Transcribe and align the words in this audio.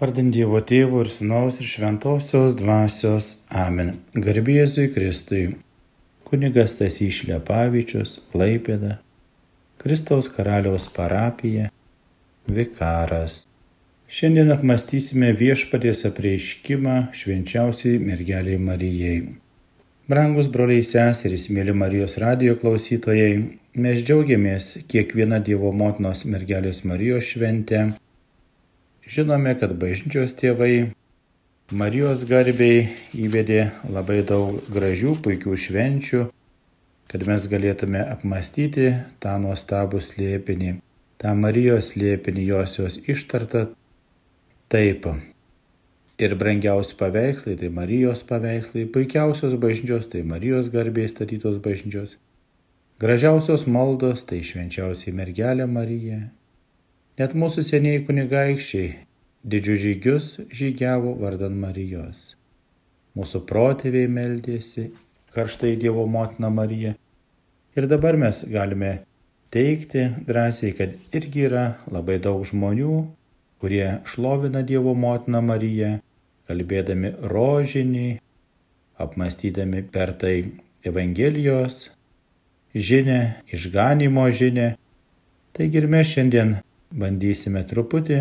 Vardant 0.00 0.32
Dievo 0.32 0.56
Tėvo 0.64 1.02
ir 1.04 1.10
Sūnaus 1.12 1.58
ir 1.60 1.66
Šventosios 1.68 2.54
Dvasios. 2.56 3.26
Amen. 3.52 3.90
Garbėzui 4.16 4.86
Kristui. 4.94 5.42
Kunigas 6.24 6.78
Tasys 6.78 7.18
Šlepavičius, 7.18 8.14
Klaipėda. 8.32 8.94
Kristaus 9.84 10.30
karaliaus 10.32 10.88
parapija. 10.96 11.68
Vikaras. 12.48 13.42
Šiandien 14.08 14.48
apmastysime 14.56 15.34
viešpaties 15.36 16.06
apreiškimą 16.08 16.96
švenčiausiai 17.20 18.00
mergeliai 18.00 18.56
Marijai. 18.56 19.20
Brangus 20.08 20.48
broliai 20.48 20.80
seserys, 20.80 21.50
mėly 21.52 21.76
Marijos 21.76 22.16
radio 22.24 22.56
klausytojai, 22.56 23.34
mes 23.76 24.00
džiaugiamės 24.00 24.78
kiekvieną 24.88 25.44
Dievo 25.44 25.76
motinos 25.76 26.24
mergelės 26.24 26.86
Marijos 26.88 27.34
šventę 27.34 27.90
Žinome, 29.10 29.56
kad 29.58 29.72
bažnyčios 29.74 30.36
tėvai 30.38 30.92
Marijos 31.74 32.20
garbiai 32.30 32.84
įvedė 33.18 33.64
labai 33.90 34.20
daug 34.26 34.60
gražių, 34.70 35.16
puikių 35.24 35.56
švenčių, 35.58 36.20
kad 37.10 37.24
mes 37.26 37.48
galėtume 37.50 38.04
apmastyti 38.06 38.92
tą 39.18 39.34
nuostabų 39.42 39.98
slėpinį, 40.06 40.76
tą 41.18 41.34
Marijos 41.34 41.90
slėpinį, 41.90 42.46
josios 42.52 43.00
ištartą 43.02 43.66
taip. 44.70 45.10
Ir 46.22 46.38
brangiausi 46.38 46.94
paveikslai 47.00 47.58
tai 47.58 47.74
Marijos 47.82 48.22
paveikslai, 48.30 48.86
puikiausios 48.94 49.58
bažnyčios 49.58 50.06
tai 50.12 50.22
Marijos 50.22 50.70
garbiai 50.70 51.10
statytos 51.10 51.58
bažnyčios, 51.64 52.14
gražiausios 53.02 53.66
maldos 53.66 54.22
tai 54.30 54.44
švenčiausiai 54.46 55.18
mergelė 55.18 55.66
Marija, 55.66 56.28
Net 57.20 57.34
mūsų 57.36 57.60
seniai 57.66 58.00
kunigaikščiai 58.08 58.90
didžius 59.52 59.80
žygius 59.82 60.26
žygiavo 60.56 61.10
vardan 61.20 61.58
Marijos. 61.60 62.20
Mūsų 63.12 63.42
protėviai 63.50 64.08
meldėsi 64.08 64.86
karštai 65.34 65.74
Dievo 65.82 66.06
motina 66.08 66.48
Marija. 66.48 66.94
Ir 67.76 67.88
dabar 67.90 68.16
mes 68.22 68.40
galime 68.48 68.92
teikti 69.52 70.06
drąsiai, 70.30 70.72
kad 70.78 70.94
irgi 71.12 71.44
yra 71.50 71.66
labai 71.92 72.16
daug 72.24 72.40
žmonių, 72.48 72.94
kurie 73.60 73.84
šlovina 74.08 74.64
Dievo 74.64 74.96
motiną 74.96 75.44
Mariją, 75.50 75.92
kalbėdami 76.48 77.12
rožinį, 77.34 78.08
apmastydami 78.96 79.84
per 79.92 80.14
tai 80.24 80.34
Evangelijos 80.88 81.90
žinę, 82.72 83.20
išganimo 83.52 84.24
žinę. 84.32 84.72
Taigi 85.52 85.82
ir 85.84 85.90
mes 85.92 86.16
šiandien 86.16 86.56
bandysime 86.90 87.62
truputį 87.66 88.20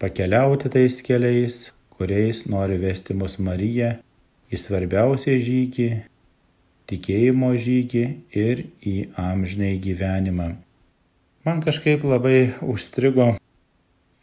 pakeliauti 0.00 0.70
tais 0.72 1.00
keliais, 1.06 1.70
kuriais 1.94 2.46
nori 2.50 2.78
vesti 2.80 3.14
mus 3.14 3.36
Marija 3.38 3.98
į 4.50 4.58
svarbiausią 4.58 5.36
žygį, 5.44 5.88
tikėjimo 6.90 7.52
žygį 7.66 8.04
ir 8.42 8.64
į 8.82 8.96
amžinai 9.20 9.76
gyvenimą. 9.84 10.48
Man 11.46 11.62
kažkaip 11.64 12.02
labai 12.04 12.50
užstrigo 12.66 13.30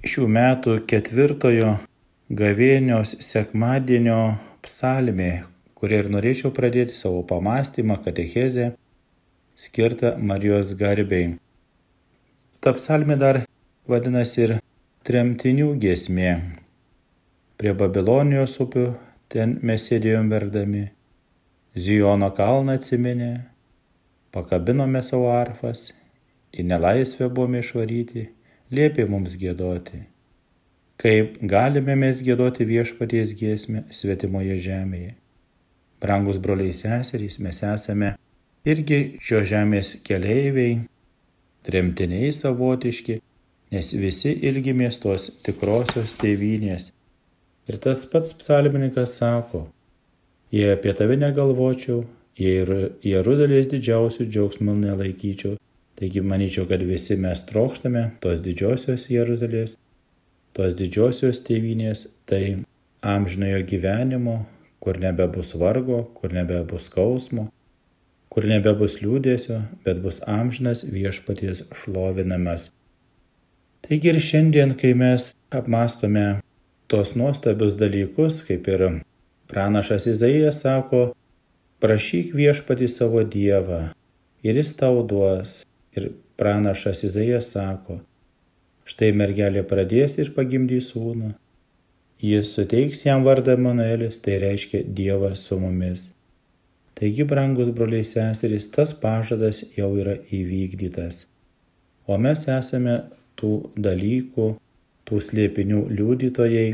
šių 0.06 0.28
metų 0.30 0.80
ketvirtojo 0.90 1.78
gavėnios 2.30 3.16
sekmadienio 3.24 4.38
psalmė, 4.66 5.46
kuria 5.78 6.04
ir 6.04 6.12
norėčiau 6.14 6.52
pradėti 6.54 6.98
savo 6.98 7.24
pamastymą 7.30 8.02
katechezę 8.04 8.74
skirtą 9.58 10.18
Marijos 10.20 10.74
garbei. 10.78 11.38
Ta 12.62 12.74
psalmė 12.76 13.18
dar 13.22 13.46
vadinasi 13.88 14.44
ir 14.44 14.54
tremtinių 15.08 15.72
giesmė. 15.82 16.32
Prie 17.58 17.74
Babilonijos 17.74 18.60
upių 18.64 18.92
ten 19.32 19.58
mes 19.66 19.88
sėdėjom 19.90 20.30
verdami, 20.32 20.86
Zijono 21.78 22.32
kalną 22.34 22.74
atsiminę, 22.74 23.44
pakabinome 24.34 25.02
savo 25.06 25.28
arfas, 25.30 25.92
į 26.50 26.64
nelaisvę 26.66 27.28
buvome 27.30 27.62
išvaryti, 27.62 28.24
liepė 28.74 29.06
mums 29.12 29.36
gėdoti. 29.38 30.00
Kaip 30.97 31.36
galime 31.46 31.94
mes 32.02 32.24
gėdoti 32.26 32.66
viešpaties 32.66 33.36
giesmę 33.38 33.84
svetimoje 33.94 34.58
žemėje. 34.64 35.14
Brangus 36.02 36.42
broliai 36.42 36.74
seserys, 36.74 37.38
mes 37.38 37.62
esame 37.62 38.16
irgi 38.66 39.20
šio 39.22 39.44
žemės 39.46 39.94
keleiviai, 40.08 40.80
tremtiniai 41.68 42.34
savotiški, 42.34 43.20
nes 43.73 43.94
visi 43.94 44.33
ilgimės 44.50 45.01
tos 45.03 45.29
tikrosios 45.45 46.16
tėvynės. 46.22 46.91
Ir 47.67 47.79
tas 47.83 48.05
pats 48.07 48.31
psalmininkas 48.39 49.17
sako, 49.19 49.66
jei 50.55 50.72
apie 50.75 50.94
tave 50.95 51.17
negalvočiau, 51.19 52.05
jei 52.39 52.61
ir 52.63 52.72
Jeruzalės 53.03 53.67
didžiausių 53.73 54.29
džiaugsmų 54.29 54.78
nelaikyčiau, 54.85 55.57
taigi 56.00 56.23
manyčiau, 56.23 56.67
kad 56.69 56.83
visi 56.88 57.17
mes 57.19 57.44
trokštame 57.50 58.05
tos 58.23 58.39
didžiosios 58.45 59.09
Jeruzalės, 59.11 59.75
tos 60.55 60.78
didžiosios 60.78 61.41
tėvynės, 61.44 62.07
tai 62.29 62.63
amžinojo 63.03 63.66
gyvenimo, 63.67 64.38
kur 64.79 64.99
nebebus 65.01 65.55
vargo, 65.59 66.05
kur 66.16 66.31
nebebus 66.34 66.88
skausmo, 66.88 67.49
kur 68.31 68.47
nebebus 68.47 68.99
liūdėsio, 69.01 69.59
bet 69.84 69.99
bus 70.03 70.22
amžinas 70.23 70.85
viešpaties 70.88 71.66
šlovinamas. 71.75 72.69
Taigi 73.86 74.12
ir 74.12 74.20
šiandien, 74.24 74.74
kai 74.80 74.94
mes 74.98 75.32
apmastome 75.54 76.26
tos 76.92 77.14
nuostabius 77.20 77.78
dalykus, 77.80 78.42
kaip 78.48 78.68
ir 78.72 78.84
pranašas 79.52 80.08
Izaijas 80.12 80.62
sako, 80.64 81.12
prašyk 81.84 82.34
viešpati 82.36 82.88
savo 82.92 83.24
Dievą 83.24 83.90
ir 84.44 84.60
jis 84.60 84.76
tau 84.80 85.04
duos. 85.08 85.64
Ir 85.98 86.12
pranašas 86.38 87.04
Izaijas 87.08 87.50
sako, 87.56 88.02
štai 88.86 89.10
mergelė 89.18 89.64
pradės 89.66 90.20
ir 90.22 90.30
pagimdys 90.36 90.92
sūnų. 90.94 91.32
Jis 92.22 92.52
suteiks 92.54 93.04
jam 93.06 93.26
vardą 93.26 93.58
Manuelis, 93.62 94.20
tai 94.22 94.38
reiškia 94.42 94.84
Dievas 95.00 95.42
su 95.46 95.58
mumis. 95.62 96.12
Taigi, 96.98 97.26
brangus 97.30 97.70
broliai 97.70 98.06
seserys, 98.06 98.70
tas 98.74 98.94
pažadas 98.98 99.62
jau 99.78 99.92
yra 100.02 100.16
įvykdytas. 100.34 101.26
O 102.09 102.18
mes 102.18 102.46
esame 102.50 102.96
tų 103.40 103.53
dalykų, 103.78 104.48
tų 105.08 105.22
slėpinių 105.30 105.84
liudytojai 105.94 106.68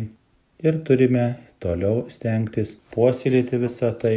ir 0.64 0.80
turime 0.88 1.28
toliau 1.64 2.08
stengtis 2.12 2.78
puoselėti 2.94 3.60
visą 3.62 3.92
tai 4.00 4.16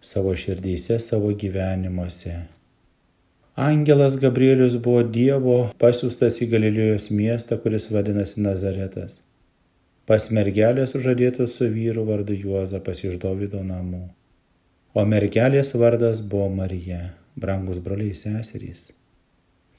savo 0.00 0.34
širdyse, 0.34 0.98
savo 1.02 1.32
gyvenimuose. 1.34 2.36
Angelas 3.58 4.14
Gabrielius 4.22 4.76
buvo 4.78 5.02
Dievo 5.02 5.56
pasiūstas 5.82 6.36
į 6.44 6.46
Galilėjos 6.52 7.08
miestą, 7.10 7.58
kuris 7.58 7.88
vadinasi 7.90 8.44
Nazaretas. 8.44 9.16
Pas 10.06 10.28
mergelę 10.30 10.86
sužadėtas 10.86 11.56
su 11.58 11.66
vyru 11.72 12.04
vardu 12.06 12.36
Juozapas 12.38 13.02
iš 13.02 13.18
Davido 13.20 13.64
namų. 13.66 14.04
O 14.94 15.02
mergelės 15.04 15.74
vardas 15.74 16.22
buvo 16.22 16.46
Marija, 16.54 17.10
brangus 17.36 17.82
broliai 17.82 18.14
seserys. 18.14 18.92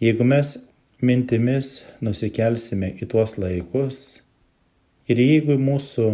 Jeigu 0.03 0.27
mes 0.27 0.57
mintimis 0.99 1.85
nusikelsime 2.03 2.91
į 2.99 3.07
tuos 3.11 3.37
laikus 3.39 3.99
ir 5.07 5.21
jeigu 5.23 5.55
į 5.55 5.61
mūsų 5.63 6.07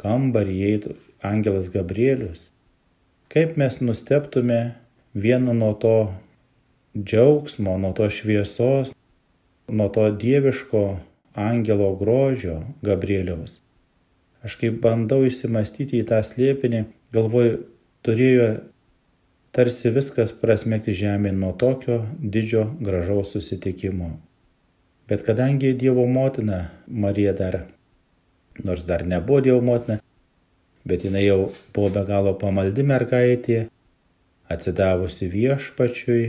kambarį 0.00 0.54
įeitų 0.68 0.94
angelas 1.26 1.68
Gabrielius, 1.72 2.50
kaip 3.32 3.56
mes 3.60 3.80
nusteptume 3.82 4.60
vienu 5.12 5.52
nuo 5.56 5.72
to 5.82 5.96
džiaugsmo, 6.96 7.76
nuo 7.80 7.92
to 7.96 8.08
šviesos, 8.12 8.94
nuo 9.68 9.88
to 9.92 10.08
dieviško 10.22 10.84
angelo 11.36 11.92
grožio 12.00 12.62
Gabrieliaus. 12.86 13.60
Aš 14.40 14.56
kaip 14.60 14.80
bandau 14.80 15.26
įsimastyti 15.26 16.00
į 16.00 16.06
tą 16.08 16.22
slėpinį, 16.24 16.86
galvoju, 17.12 17.58
turėjo 18.06 18.48
tarsi 19.56 19.88
viskas 19.88 20.34
prasmekti 20.36 20.92
žemėn 20.92 21.38
nuo 21.40 21.54
tokio 21.56 22.02
didžio 22.20 22.66
gražaus 22.76 23.30
susitikimo. 23.32 24.10
Bet 25.08 25.22
kadangi 25.24 25.70
Dievo 25.72 26.04
motina 26.10 26.58
Marija 26.86 27.32
dar, 27.32 27.62
nors 28.64 28.84
dar 28.84 29.06
nebuvo 29.06 29.40
Dievo 29.40 29.62
motina, 29.64 29.96
bet 30.84 31.06
jinai 31.08 31.24
jau 31.24 31.38
buvo 31.74 31.88
be 31.94 32.02
galo 32.08 32.34
pamaldi 32.36 32.84
mergaitė, 32.84 33.60
atsidavusi 34.52 35.30
viešpačiui, 35.32 36.24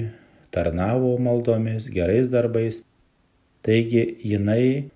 tarnavo 0.54 1.18
maldomis, 1.20 1.90
gerais 1.92 2.30
darbais, 2.32 2.80
taigi 3.66 4.06
jinai, 4.24 4.88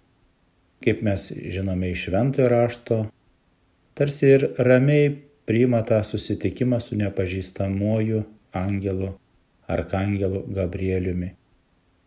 kaip 0.86 1.04
mes 1.04 1.28
žinome 1.52 1.92
iš 1.92 2.08
šventojo 2.08 2.48
rašto, 2.54 3.02
tarsi 4.00 4.32
ir 4.38 4.48
ramiai 4.58 5.12
priima 5.52 5.84
tą 5.84 6.00
susitikimą 6.08 6.80
su 6.80 6.96
nepažįstamuoju 7.04 8.24
angelu, 8.56 9.12
arkangelu 9.68 10.46
Gabrieliumi. 10.60 11.34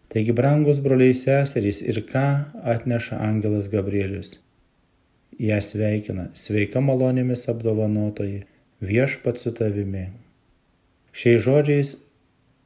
Taigi, 0.09 0.33
brangus 0.33 0.81
broliai 0.81 1.13
seserys, 1.19 1.83
ir 1.85 2.01
ką 2.09 2.25
atneša 2.75 3.21
angelas 3.29 3.69
Gabrielius? 3.69 4.39
ją 5.41 5.59
sveikina 5.63 6.29
sveika 6.39 6.81
malonėmis 6.81 7.49
apdovanotoji 7.51 8.45
viešpat 8.85 9.41
su 9.41 9.53
tavimi. 9.55 10.07
Šiais 11.15 11.43
žodžiais 11.43 11.95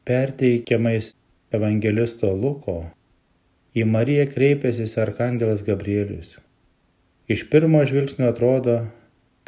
perteikiamais 0.08 1.14
evangelisto 1.52 2.32
Luko 2.32 2.82
į 3.76 3.84
Mariją 3.88 4.26
kreipėsi 4.32 4.88
arkangelas 5.00 5.64
Gabrielius. 5.64 6.36
Iš 7.28 7.48
pirmo 7.52 7.84
žvilgsnio 7.84 8.30
atrodo, 8.32 8.86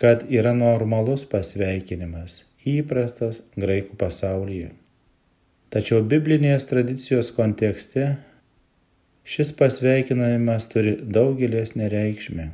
kad 0.01 0.25
yra 0.33 0.55
normalus 0.57 1.27
pasveikinimas, 1.29 2.41
įprastas 2.65 3.43
graikų 3.61 3.99
pasaulyje. 4.01 4.71
Tačiau 5.71 6.01
biblinės 6.03 6.65
tradicijos 6.67 7.29
kontekste 7.37 8.07
šis 9.29 9.53
pasveikinimas 9.59 10.71
turi 10.73 10.97
daug 11.17 11.37
gilesnę 11.39 11.91
reikšmę. 11.93 12.49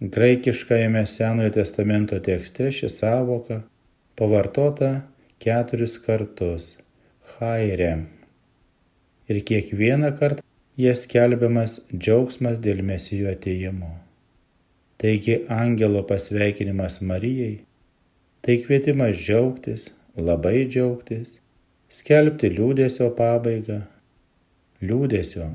Graikiškajame 0.00 1.02
Senojo 1.10 1.50
testamento 1.58 2.20
tekste 2.22 2.70
ši 2.72 2.88
savoka 2.94 3.60
pavartota 4.16 4.92
keturis 5.42 5.98
kartus- 6.06 6.76
chaire. 7.34 7.92
Ir 9.28 9.42
kiekvieną 9.42 10.14
kartą 10.18 10.42
jie 10.78 10.94
skelbiamas 10.94 11.80
džiaugsmas 11.92 12.62
dėl 12.62 12.82
mesijų 12.82 13.32
ateimo. 13.34 14.07
Taigi 14.98 15.44
angelo 15.48 16.02
pasveikinimas 16.02 16.98
Marijai- 17.00 17.60
tai 18.42 18.56
kvietimas 18.62 19.14
džiaugtis, 19.16 19.90
labai 20.16 20.66
džiaugtis, 20.66 21.38
skelbti 21.88 22.50
liūdėsio 22.56 23.06
pabaigą, 23.20 23.82
liūdėsio 24.82 25.46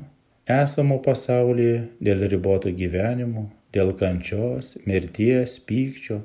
esamo 0.54 0.96
pasaulyje 1.04 1.88
dėl 2.04 2.24
ribotų 2.32 2.72
gyvenimų, 2.78 3.44
dėl 3.76 3.92
kančios, 4.00 4.78
mirties, 4.86 5.58
pykčio, 5.68 6.22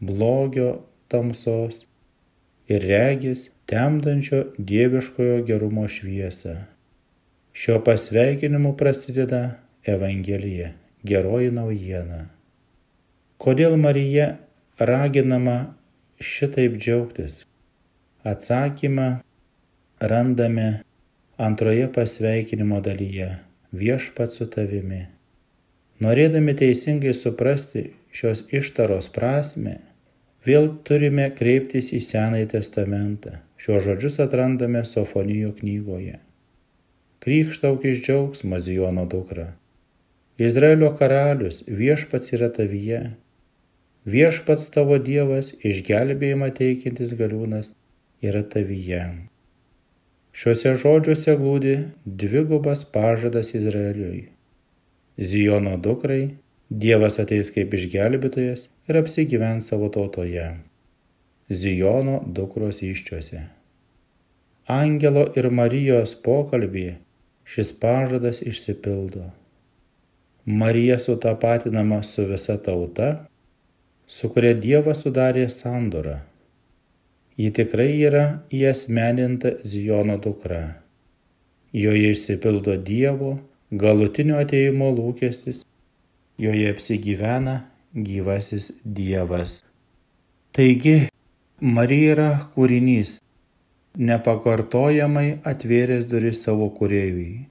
blogio, 0.00 0.70
tamsos 1.08 1.86
ir 2.68 2.84
regis 2.88 3.50
temdančio 3.70 4.42
dieviškojo 4.58 5.42
gerumo 5.48 5.86
šviesą. 5.88 6.56
Šio 7.56 7.80
pasveikinimu 7.84 8.74
prasideda 8.76 9.58
Evangelija, 9.84 10.72
geroji 11.04 11.52
naujiena. 11.52 12.35
Kodėl 13.36 13.76
Marija 13.76 14.26
raginama 14.80 15.56
šitaip 16.18 16.78
džiaugtis? 16.80 17.42
Atsakymą 18.24 19.08
randame 20.00 20.68
antroje 21.36 21.90
pasveikinimo 21.92 22.80
dalyje- 22.80 23.28
viešpat 23.80 24.32
su 24.32 24.46
tavimi. 24.46 25.02
Norėdami 26.00 26.54
teisingai 26.56 27.12
suprasti 27.14 27.82
šios 28.12 28.42
ištaros 28.52 29.10
prasme, 29.12 29.76
vėl 30.46 30.70
turime 30.88 31.28
kreiptis 31.30 31.92
į 31.92 32.00
Senąjį 32.08 32.48
testamentą. 32.54 33.36
Šios 33.60 33.84
žodžius 33.84 34.18
atrandame 34.20 34.84
Sofonijo 34.84 35.52
knygoje. 35.60 36.18
Krykštauk 37.20 37.84
iš 37.84 38.02
džiaugsmo 38.06 38.60
Zijono 38.60 39.06
dukra. 39.06 39.52
Izraelio 40.38 40.90
karalius 40.98 41.62
viešpats 41.66 42.32
yra 42.36 42.48
tavyje. 42.52 43.00
Viešpats 44.06 44.68
tavo 44.70 45.00
Dievas, 45.02 45.48
išgelbėjimą 45.66 46.52
teikiantis 46.54 47.16
galiūnas, 47.18 47.72
yra 48.22 48.44
tavyje. 48.46 49.02
Šiuose 50.36 50.76
žodžiuose 50.78 51.34
glūdi 51.40 51.74
dvigubas 52.22 52.84
pažadas 52.94 53.50
Izraeliui. 53.58 54.28
Zijono 55.18 55.74
dukrai 55.88 56.36
Dievas 56.70 57.18
ateis 57.22 57.50
kaip 57.54 57.74
išgelbėtojas 57.74 58.68
ir 58.86 59.00
apsigyvens 59.02 59.72
savo 59.72 59.90
tautoje. 59.90 60.48
Zijono 61.50 62.20
dukros 62.38 62.82
iščiuose. 62.86 63.42
Angelo 64.70 65.28
ir 65.38 65.50
Marijos 65.50 66.14
pokalbį 66.22 66.88
šis 67.46 67.70
pažadas 67.82 68.42
išsipildo. 68.42 69.30
Marija 70.46 70.98
sutapatinama 70.98 72.02
su 72.06 72.24
visa 72.26 72.54
tauta, 72.62 73.26
su 74.06 74.30
kuria 74.32 74.54
Dievas 74.54 75.02
sudarė 75.04 75.48
sandorą. 75.50 76.20
Ji 77.36 77.50
tikrai 77.58 77.90
yra 78.08 78.24
įasmeninta 78.54 79.58
Zijono 79.66 80.16
dukra. 80.22 80.62
Joje 81.76 82.12
išsipildo 82.14 82.78
Dievo 82.80 83.36
galutinio 83.70 84.38
ateimo 84.40 84.92
lūkestis, 84.94 85.64
joje 86.38 86.70
apsigyvena 86.72 87.58
gyvasis 87.92 88.70
Dievas. 88.84 89.58
Taigi, 90.56 91.10
Marija 91.60 92.14
yra 92.14 92.30
kūrinys, 92.54 93.18
nepakartojamai 93.96 95.40
atvėręs 95.44 96.08
duris 96.08 96.42
savo 96.46 96.70
kuriejui, 96.78 97.46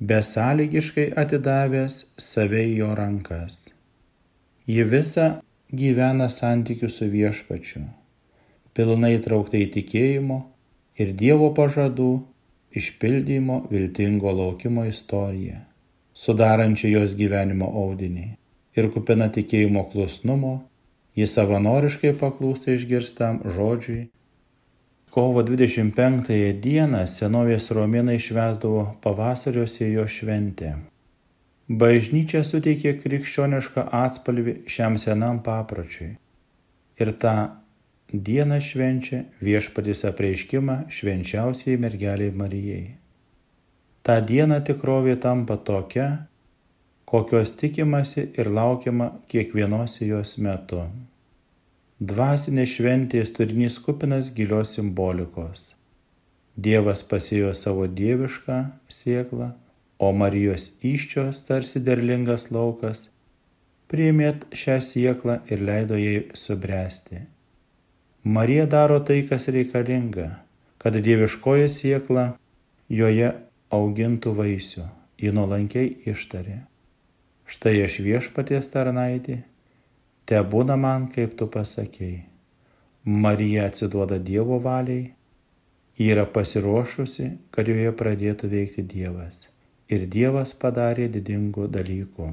besąlygiškai 0.00 1.08
atidavęs 1.22 2.04
save 2.18 2.62
į 2.70 2.76
jo 2.80 2.92
rankas. 2.98 3.66
Ji 4.66 4.82
visa 4.82 5.26
gyvena 5.72 6.28
santykių 6.30 6.90
su 6.92 7.08
viešpačiu, 7.10 7.82
pilnai 8.76 9.16
traukta 9.22 9.58
į 9.58 9.66
tikėjimo 9.74 10.40
ir 11.00 11.12
Dievo 11.18 11.50
pažadų 11.56 12.10
išpildymo 12.76 13.64
viltingo 13.70 14.30
laukimo 14.30 14.84
istoriją, 14.86 15.64
sudarančią 16.14 16.92
jos 16.92 17.16
gyvenimo 17.18 17.68
audinį 17.82 18.28
ir 18.76 18.90
kupina 18.92 19.28
tikėjimo 19.32 19.86
klusnumo, 19.92 20.56
jis 21.16 21.34
savanoriškai 21.38 22.12
paklūsta 22.20 22.76
išgirstam 22.76 23.40
žodžiui. 23.56 24.06
Kovo 25.16 25.40
25 25.48 26.28
dieną 26.60 27.06
senovės 27.08 27.70
romėnai 27.72 28.18
švesdavo 28.20 28.82
pavasario 29.00 29.64
sėjo 29.64 30.04
šventę. 30.04 30.74
Bažnyčia 31.66 32.44
suteikė 32.46 32.92
krikščionišką 33.02 33.88
atspalvį 33.90 34.52
šiam 34.70 34.94
senam 35.02 35.40
papročiui. 35.42 36.12
Ir 37.02 37.10
tą 37.18 37.32
dieną 38.12 38.60
švenčia 38.62 39.24
viešpatis 39.42 40.04
apreiškimą 40.06 40.76
švenčiausiai 40.94 41.74
mergeliai 41.82 42.30
Marijai. 42.30 42.94
Ta 44.06 44.20
diena 44.22 44.60
tikrovė 44.62 45.16
tampa 45.18 45.56
tokia, 45.58 46.06
kokios 47.04 47.50
tikimasi 47.58 48.28
ir 48.38 48.46
laukiama 48.46 49.10
kiekvienos 49.26 49.98
jos 50.06 50.38
metu. 50.38 50.86
Dvasinės 51.98 52.78
šventės 52.78 53.34
turinys 53.34 53.82
kupinas 53.82 54.30
gilios 54.30 54.78
simbolikos. 54.78 55.72
Dievas 56.54 57.02
pasėjo 57.02 57.50
savo 57.58 57.90
dievišką 57.90 58.62
sieklą, 58.86 59.50
o 59.98 60.12
Marijos 60.12 60.72
iščios 60.94 61.44
tarsi 61.48 61.80
derlingas 61.80 62.50
laukas 62.50 63.06
priėmėt 63.92 64.44
šią 64.64 64.82
sieklą 64.90 65.40
ir 65.50 65.64
leido 65.70 65.98
jai 66.00 66.20
subręsti 66.34 67.24
Marija 68.26 68.66
daro 68.66 68.98
tai, 69.00 69.20
kas 69.22 69.44
reikalinga, 69.54 70.24
kad 70.82 70.96
dieviškoji 70.98 71.68
siekla 71.70 72.24
joje 72.90 73.28
augintų 73.70 74.32
vaisių. 74.34 74.86
Ji 75.22 75.30
nuolankiai 75.30 75.92
ištarė. 76.10 76.56
Štai 77.46 77.76
aš 77.84 78.00
viešpaties 78.02 78.66
tarnaitė, 78.72 79.36
te 80.26 80.42
būna 80.42 80.74
man, 80.74 81.06
kaip 81.14 81.38
tu 81.38 81.46
pasakėjai. 81.46 82.24
Marija 83.06 83.68
atsiduoda 83.70 84.18
Dievo 84.18 84.58
valiai, 84.58 85.12
yra 86.02 86.26
pasiruošusi, 86.26 87.30
kad 87.54 87.70
joje 87.70 87.94
pradėtų 87.94 88.50
veikti 88.50 88.82
Dievas. 88.82 89.44
Ir 89.86 90.08
Dievas 90.10 90.50
padarė 90.58 91.06
didingų 91.14 91.68
dalykų. 91.70 92.32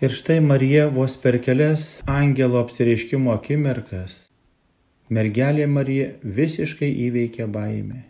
Ir 0.00 0.14
štai 0.16 0.38
Marija 0.40 0.86
vos 0.88 1.16
per 1.20 1.36
kelias 1.44 2.00
angelo 2.08 2.62
apsireiškimo 2.64 3.34
akimirkas, 3.34 4.14
mergelė 5.12 5.66
Marija 5.68 6.08
visiškai 6.40 6.88
įveikė 7.08 7.46
baimę. 7.52 8.00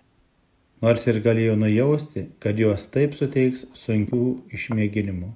Nors 0.87 1.07
ir 1.11 1.19
galėjo 1.25 1.59
nujausti, 1.59 2.29
kad 2.39 2.63
jos 2.63 2.87
taip 2.95 3.19
suteiks 3.19 3.67
sunkių 3.75 4.23
išmėginimų. 4.55 5.33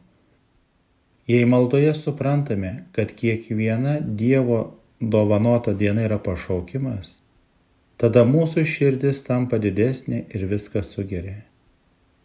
Jei 1.28 1.45
maldoje 1.45 1.90
suprantame, 1.99 2.73
kad 2.92 3.12
kiekviena 3.18 3.99
Dievo 4.00 4.62
dovanota 5.00 5.75
diena 5.75 6.07
yra 6.07 6.23
pašaukimas, 6.23 7.18
tada 7.99 8.23
mūsų 8.25 8.64
širdis 8.64 9.26
tampa 9.26 9.59
didesnė 9.59 10.25
ir 10.30 10.47
viskas 10.54 10.95
sugeria. 10.95 11.48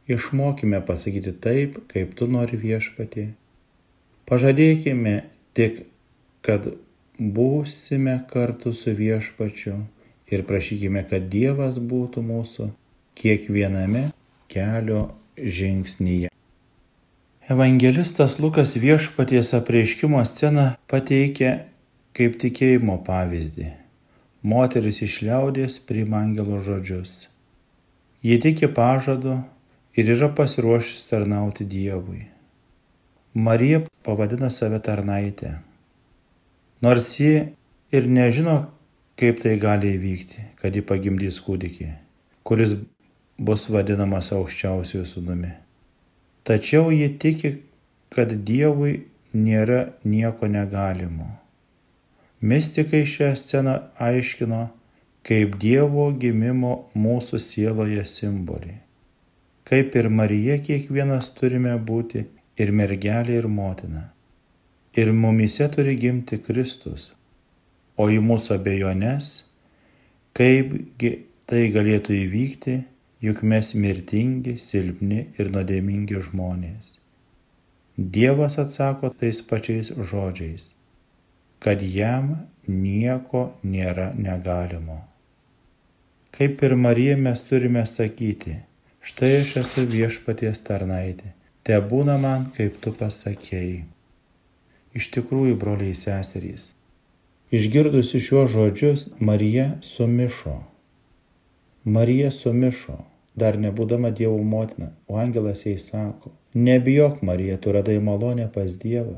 Išmokime 0.07 0.81
pasakyti 0.85 1.31
taip, 1.39 1.79
kaip 1.91 2.17
tu 2.19 2.27
nori 2.27 2.59
viešpatį 2.59 3.29
Pažadėkime 4.23 5.17
tik, 5.53 5.81
kad 6.43 6.69
būsime 7.19 8.15
kartu 8.29 8.71
su 8.73 8.93
viešpačiu 8.95 9.75
ir 10.31 10.45
prašykime, 10.47 11.03
kad 11.09 11.27
Dievas 11.33 11.79
būtų 11.91 12.23
mūsų 12.23 12.69
kiekviename 13.19 14.05
kelio 14.53 15.03
žingsnyje. 15.37 16.31
Evangelistas 17.51 18.37
Lukas 18.39 18.77
viešpaties 18.79 19.51
apreiškimo 19.59 20.23
sceną 20.23 20.69
pateikia 20.87 21.57
kaip 22.15 22.39
tikėjimo 22.39 23.01
pavyzdį. 23.03 23.67
Moteris 24.47 25.01
iš 25.03 25.19
liaudės 25.27 25.81
priima 25.83 26.23
angelo 26.23 26.61
žodžius. 26.63 27.27
Ji 28.23 28.39
tiki 28.39 28.71
pažadu 28.71 29.41
ir 29.95 30.09
yra 30.15 30.29
pasiruošęs 30.35 31.09
tarnauti 31.09 31.65
Dievui. 31.65 32.25
Marija 33.33 33.81
pavadina 34.03 34.49
save 34.49 34.79
tarnaitę. 34.79 35.59
Nors 36.81 37.19
ji 37.19 37.53
ir 37.91 38.09
nežino, 38.09 38.57
kaip 39.17 39.39
tai 39.41 39.55
gali 39.61 39.93
įvykti, 39.97 40.43
kad 40.61 40.75
ji 40.75 40.83
pagimdys 40.85 41.39
kūdikį, 41.45 41.89
kuris 42.43 42.75
bus 43.37 43.67
vadinamas 43.69 44.33
aukščiausiųjų 44.35 45.05
sūnumi. 45.09 45.53
Tačiau 46.43 46.91
ji 46.91 47.07
tiki, 47.21 47.55
kad 48.13 48.33
Dievui 48.45 49.05
nėra 49.33 49.93
nieko 50.03 50.49
negalimo. 50.51 51.29
Mystikai 52.43 53.05
šią 53.07 53.31
sceną 53.39 53.77
aiškino 53.97 54.67
kaip 55.23 55.55
Dievo 55.61 56.09
gimimo 56.19 56.73
mūsų 56.99 57.39
sieloje 57.39 58.03
simbolį. 58.05 58.82
Kaip 59.63 59.95
ir 59.95 60.09
Marija 60.11 60.57
kiekvienas 60.59 61.29
turime 61.37 61.75
būti 61.89 62.25
ir 62.59 62.71
mergelė 62.75 63.37
ir 63.39 63.47
motina. 63.47 64.09
Ir 64.93 65.11
mumise 65.15 65.69
turi 65.71 65.95
gimti 65.97 66.37
Kristus. 66.37 67.11
O 67.97 68.09
į 68.09 68.19
mūsų 68.25 68.57
abejonės, 68.57 69.29
kaipgi 70.37 71.13
tai 71.49 71.67
galėtų 71.73 72.15
įvykti, 72.17 72.75
juk 73.23 73.39
mes 73.47 73.71
mirtingi, 73.77 74.57
silpni 74.59 75.27
ir 75.39 75.51
nuodėmingi 75.53 76.19
žmonės. 76.27 76.97
Dievas 77.97 78.57
atsako 78.59 79.13
tais 79.21 79.39
pačiais 79.45 79.93
žodžiais, 79.93 80.71
kad 81.63 81.85
jam 81.85 82.33
nieko 82.67 83.45
nėra 83.63 84.11
negalimo. 84.17 84.99
Kaip 86.33 86.63
ir 86.65 86.73
Marija 86.75 87.15
mes 87.21 87.43
turime 87.45 87.85
sakyti, 87.85 88.57
štai 89.03 89.31
aš 89.43 89.55
esu 89.61 89.87
viešpaties 89.93 90.63
tarnaitė 90.67 91.33
te 91.63 91.79
būna 91.79 92.17
man, 92.19 92.49
kaip 92.57 92.79
tu 92.83 92.91
pasakėjai. 92.99 93.85
Iš 94.93 95.09
tikrųjų, 95.15 95.55
broliai 95.59 95.95
seserys, 95.97 96.73
išgirdusi 97.55 98.19
šiuos 98.21 98.51
žodžius, 98.53 99.07
Marija 99.19 99.77
sumišo. 99.81 100.59
Marija 101.83 102.29
sumišo, 102.31 102.99
dar 103.35 103.57
nebūdama 103.57 104.11
Dievo 104.13 104.37
motina, 104.43 104.91
o 105.07 105.17
angelas 105.17 105.65
jai 105.65 105.79
sako, 105.81 106.33
nebijok, 106.53 107.23
Marija, 107.23 107.57
tu 107.57 107.73
radai 107.73 107.97
malonę 108.03 108.49
pas 108.53 108.77
Dievą. 108.77 109.17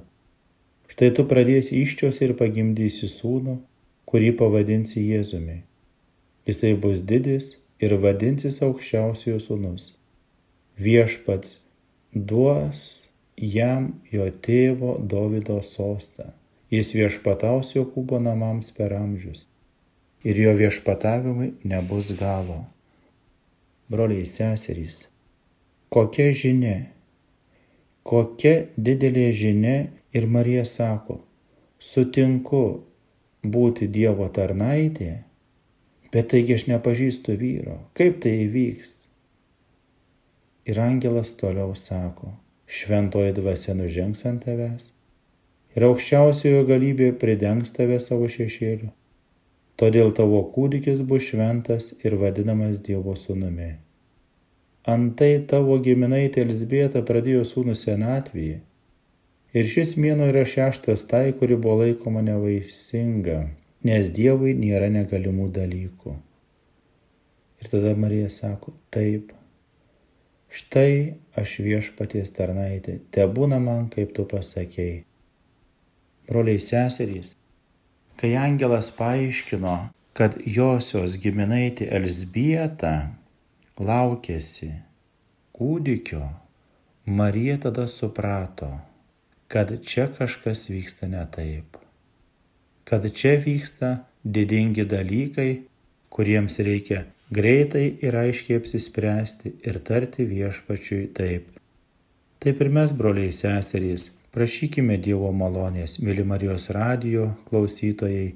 Štai 0.93 1.11
tu 1.17 1.25
pradėsi 1.27 1.81
iščios 1.81 2.21
ir 2.21 2.37
pagimdysi 2.39 3.09
sūnų, 3.11 3.57
kurį 4.05 4.31
pavadinsi 4.39 5.01
Jėzumi. 5.01 5.63
Jisai 6.45 6.75
bus 6.77 7.01
didis 7.01 7.55
ir 7.83 7.95
vadinsis 8.03 8.61
aukščiausiojo 8.65 9.41
sūnus. 9.43 9.89
Viešpats 10.79 11.59
duos 12.13 12.85
jam 13.37 13.91
jo 14.11 14.29
tėvo 14.47 14.95
Davido 14.99 15.61
sostą. 15.63 16.31
Jis 16.71 16.95
viešpataus 16.97 17.75
Jokūbo 17.75 18.19
namams 18.19 18.71
per 18.75 18.95
amžius 18.97 19.45
ir 20.25 20.39
jo 20.41 20.53
viešpatavimui 20.57 21.51
nebus 21.63 22.09
galo. 22.17 22.63
Broliai 23.89 24.25
seserys, 24.25 25.03
kokia 25.93 26.31
žinia, 26.33 26.87
kokia 28.01 28.55
didelė 28.75 29.27
žinia 29.37 29.75
ir 30.17 30.25
Marija 30.25 30.63
sako, 30.65 31.19
sutinku 31.77 32.63
būti 33.45 33.85
Dievo 33.85 34.25
tarnaitė, 34.33 35.11
bet 36.15 36.31
taigi 36.31 36.55
aš 36.55 36.67
nepažįstu 36.71 37.35
vyro, 37.41 37.77
kaip 37.99 38.21
tai 38.23 38.37
įvyks? 38.47 38.95
Ir 40.71 40.79
angelas 40.81 41.35
toliau 41.37 41.75
sako, 41.77 42.31
šventoji 42.65 43.35
dvasia 43.37 43.75
nužengs 43.77 44.23
ant 44.25 44.47
tavęs 44.47 44.95
ir 45.75 45.85
aukščiausiojo 45.87 46.63
galybė 46.69 47.09
pridengs 47.21 47.73
tave 47.75 47.99
savo 47.99 48.29
šešėliu. 48.31 48.91
Todėl 49.75 50.13
tavo 50.15 50.39
kūdikis 50.55 51.01
bus 51.09 51.25
šventas 51.31 51.91
ir 52.07 52.15
vadinamas 52.21 52.79
Dievo 52.83 53.15
sūnumi. 53.19 53.73
Antai 54.87 55.33
tavo 55.49 55.75
giminaitė 55.83 56.45
Elsbieta 56.45 57.01
pradėjo 57.03 57.43
sūnų 57.49 57.75
senatvėje. 57.75 58.61
Ir 59.55 59.67
šis 59.71 59.95
mėno 59.99 60.29
yra 60.31 60.45
šeštas 60.47 61.05
tai, 61.11 61.25
kuri 61.35 61.57
buvo 61.59 61.81
laikoma 61.81 62.23
nevaisinga, 62.23 63.39
nes 63.85 64.11
Dievui 64.13 64.55
nėra 64.57 64.89
negalimų 64.93 65.49
dalykų. 65.55 66.19
Ir 67.61 67.71
tada 67.71 67.95
Marija 67.97 68.29
sako, 68.33 68.73
taip, 68.93 69.31
Štai 70.55 71.17
aš 71.35 71.57
viešpaties 71.59 72.29
tarnaitė, 72.31 72.99
te 73.11 73.25
būna 73.27 73.57
man, 73.59 73.89
kaip 73.91 74.13
tu 74.15 74.23
pasakėjai. 74.31 75.01
Broliai 76.29 76.61
seserys, 76.63 77.33
kai 78.15 78.31
angelas 78.39 78.87
paaiškino, 78.95 79.75
kad 80.15 80.37
josios 80.47 81.17
giminaitė 81.19 81.89
Elsbieta 81.99 82.93
laukėsi 83.75 84.71
kūdikio, 85.59 86.23
Marija 87.19 87.59
tada 87.67 87.89
suprato, 87.91 88.71
kad 89.51 89.75
čia 89.83 90.07
kažkas 90.07 90.69
vyksta 90.71 91.11
ne 91.11 91.25
taip. 91.35 91.84
Kad 92.85 93.07
čia 93.17 93.35
vyksta 93.41 94.05
didingi 94.23 94.85
dalykai, 94.85 95.65
kuriems 96.13 96.59
reikia 96.61 97.03
greitai 97.33 97.97
ir 98.05 98.15
aiškiai 98.15 98.59
apsispręsti 98.61 99.55
ir 99.65 99.79
tarti 99.81 100.25
viešpačiui 100.29 101.07
taip. 101.17 101.49
Taip 102.39 102.61
ir 102.61 102.69
mes, 102.69 102.93
broliai 102.93 103.33
seserys, 103.33 104.11
prašykime 104.35 104.99
Dievo 105.01 105.31
malonės, 105.33 105.97
mėly 105.97 106.25
Marijos 106.27 106.69
radijo 106.69 107.31
klausytojai. 107.49 108.35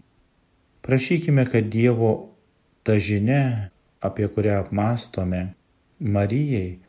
Prašykime, 0.81 1.45
kad 1.45 1.69
Dievo 1.69 2.11
ta 2.83 2.97
žinia, 2.97 3.69
apie 4.01 4.27
kurią 4.33 4.63
apmastome, 4.63 5.53
Marijai, 5.99 6.79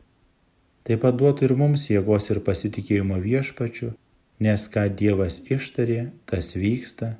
taip 0.87 1.03
pat 1.05 1.17
duotų 1.19 1.45
ir 1.45 1.57
mums 1.59 1.89
jėgos 1.91 2.31
ir 2.31 2.39
pasitikėjimo 2.41 3.19
viešpačiu, 3.21 3.91
nes 4.41 4.69
ką 4.71 4.87
Dievas 4.89 5.43
ištarė, 5.45 6.07
tas 6.25 6.55
vyksta, 6.55 7.17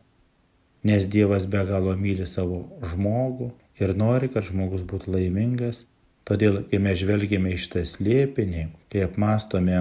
nes 0.84 1.08
Dievas 1.08 1.46
be 1.46 1.62
galo 1.68 1.94
myli 1.98 2.26
savo 2.30 2.64
žmogų 2.94 3.52
ir 3.82 3.94
nori, 3.98 4.30
kad 4.34 4.46
žmogus 4.48 4.86
būtų 4.88 5.16
laimingas. 5.16 5.86
Todėl, 6.28 6.62
kai 6.70 6.78
mes 6.78 7.00
žvelgiame 7.02 7.56
iš 7.56 7.68
tą 7.74 7.82
slėpinį, 7.88 8.68
kai 8.94 9.06
apmastome 9.08 9.80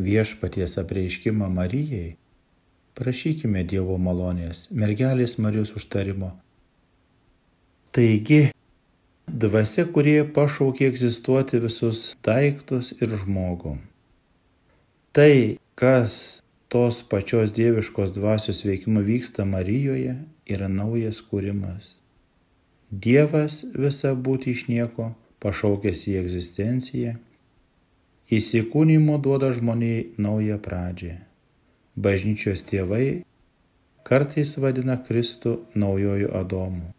viešpaties 0.00 0.76
apreiškimą 0.82 1.48
Marijai, 1.52 2.16
prašykime 3.00 3.64
Dievo 3.64 3.96
malonės, 3.96 4.66
mergelės 4.70 5.38
Marijos 5.40 5.72
užtarimo. 5.76 6.34
Taigi, 7.96 8.50
dvasia, 9.26 9.86
kurie 9.94 10.20
pašaukė 10.36 10.86
egzistuoti 10.90 11.62
visus 11.64 12.10
daiktus 12.26 12.92
ir 13.00 13.16
žmogų. 13.22 13.78
Tai, 15.16 15.32
kas 15.80 16.42
tos 16.70 17.02
pačios 17.02 17.50
dieviškos 17.50 18.12
dvasios 18.14 18.60
veikimu 18.64 19.00
vyksta 19.02 19.44
Marijoje, 19.44 20.12
yra 20.46 20.68
naujas 20.70 21.18
kūrimas. 21.26 21.96
Dievas 23.06 23.64
visą 23.74 24.12
būti 24.28 24.54
iš 24.54 24.62
nieko 24.68 25.08
pašaukęs 25.42 26.04
į 26.12 26.14
egzistenciją, 26.20 27.16
įsikūnymo 28.38 29.18
duoda 29.26 29.50
žmoniai 29.56 30.06
naują 30.22 30.60
pradžią. 30.62 31.16
Bažnyčios 31.98 32.62
tėvai 32.70 33.04
kartais 34.06 34.54
vadina 34.62 35.00
Kristų 35.08 35.58
naujojų 35.74 36.30
Adomu. 36.38 36.94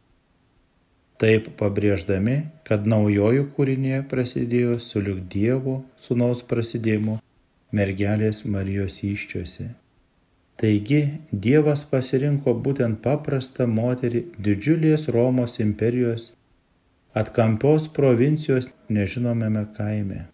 Taip 1.21 1.47
pabrėždami, 1.55 2.37
kad 2.67 2.83
naujojų 2.83 3.47
kūrinė 3.55 4.03
prasidėjo 4.11 4.79
su 4.83 4.99
liuk 4.99 5.23
Dievo 5.31 5.79
sūnaus 6.03 6.43
prasidėjimu 6.43 7.21
mergelės 7.71 8.43
Marijos 8.45 8.99
iščiose. 9.07 9.69
Taigi 10.61 11.01
Dievas 11.31 11.85
pasirinko 11.89 12.53
būtent 12.65 12.99
paprastą 13.05 13.65
moterį 13.67 14.25
didžiulės 14.47 15.07
Romos 15.15 15.57
imperijos 15.63 16.31
atkampios 17.13 17.87
provincijos 17.87 18.69
nežinomame 18.89 19.65
kaime. 19.77 20.25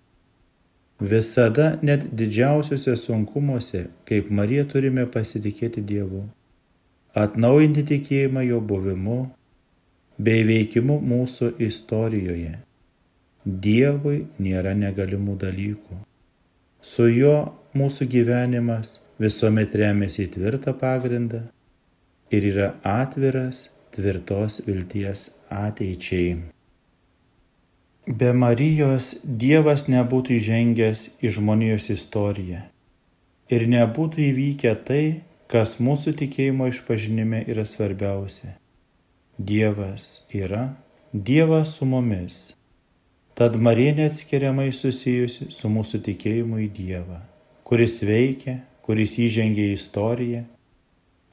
Visada 0.99 1.77
net 1.81 2.03
didžiausiuose 2.17 2.95
sunkumuose, 2.95 3.85
kaip 4.09 4.29
Marija, 4.33 4.65
turime 4.65 5.05
pasitikėti 5.05 5.83
Dievu, 5.85 6.23
atnaujinti 7.13 7.83
tikėjimą 7.91 8.45
jo 8.47 8.61
buvimu 8.71 9.19
bei 10.17 10.45
veikimu 10.49 10.97
mūsų 11.13 11.51
istorijoje. 11.69 12.57
Dievui 13.45 14.23
nėra 14.41 14.73
negalimų 14.75 15.37
dalykų. 15.45 16.01
Su 16.81 17.07
juo 17.09 17.53
mūsų 17.77 18.07
gyvenimas 18.11 18.97
visuomet 19.21 19.73
remiasi 19.75 20.25
į 20.27 20.31
tvirtą 20.37 20.73
pagrindą 20.77 21.47
ir 22.33 22.45
yra 22.51 22.69
atviras 22.85 23.67
tvirtos 23.95 24.61
vilties 24.67 25.29
ateičiai. 25.49 26.37
Be 28.07 28.31
Marijos 28.31 29.17
Dievas 29.23 29.87
nebūtų 29.91 30.37
įžengęs 30.37 31.07
į 31.19 31.31
žmonijos 31.37 31.89
istoriją 31.91 32.61
ir 33.51 33.65
nebūtų 33.71 34.23
įvykę 34.29 34.73
tai, 34.87 35.03
kas 35.51 35.77
mūsų 35.83 36.13
tikėjimo 36.21 36.67
išpažinime 36.71 37.43
yra 37.47 37.65
svarbiausia. 37.67 38.55
Dievas 39.37 40.23
yra 40.33 40.75
Dievas 41.13 41.75
su 41.77 41.87
mumis. 41.87 42.56
Tad 43.37 43.55
Marija 43.55 43.93
neatskiriamai 43.93 44.71
susijusi 44.73 45.51
su 45.53 45.69
mūsų 45.69 45.99
tikėjimu 46.07 46.57
į 46.63 46.71
Dievą, 46.73 47.19
kuris 47.61 47.99
veikia, 48.01 48.55
kuris 48.81 49.13
įžengia 49.21 49.67
į 49.69 49.75
istoriją. 49.75 50.39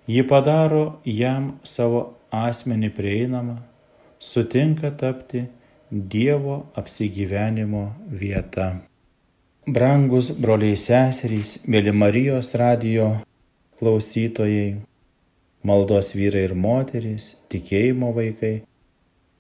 Ji 0.05 0.25
padaro 0.29 0.99
jam 1.09 1.55
savo 1.65 2.03
asmenį 2.29 2.91
prieinamą, 2.93 3.55
sutinka 4.21 4.91
tapti 5.01 5.47
Dievo 5.89 6.59
apsigyvenimo 6.77 7.87
vieta. 8.21 8.69
Brangus 9.65 10.29
broliai 10.37 10.77
seserys, 10.77 11.57
mėly 11.65 11.97
Marijos 11.97 12.53
radijo 12.61 13.09
klausytojai, 13.81 14.77
maldos 15.65 16.13
vyrai 16.13 16.45
ir 16.51 16.55
moterys, 16.69 17.33
tikėjimo 17.49 18.13
vaikai, 18.13 18.59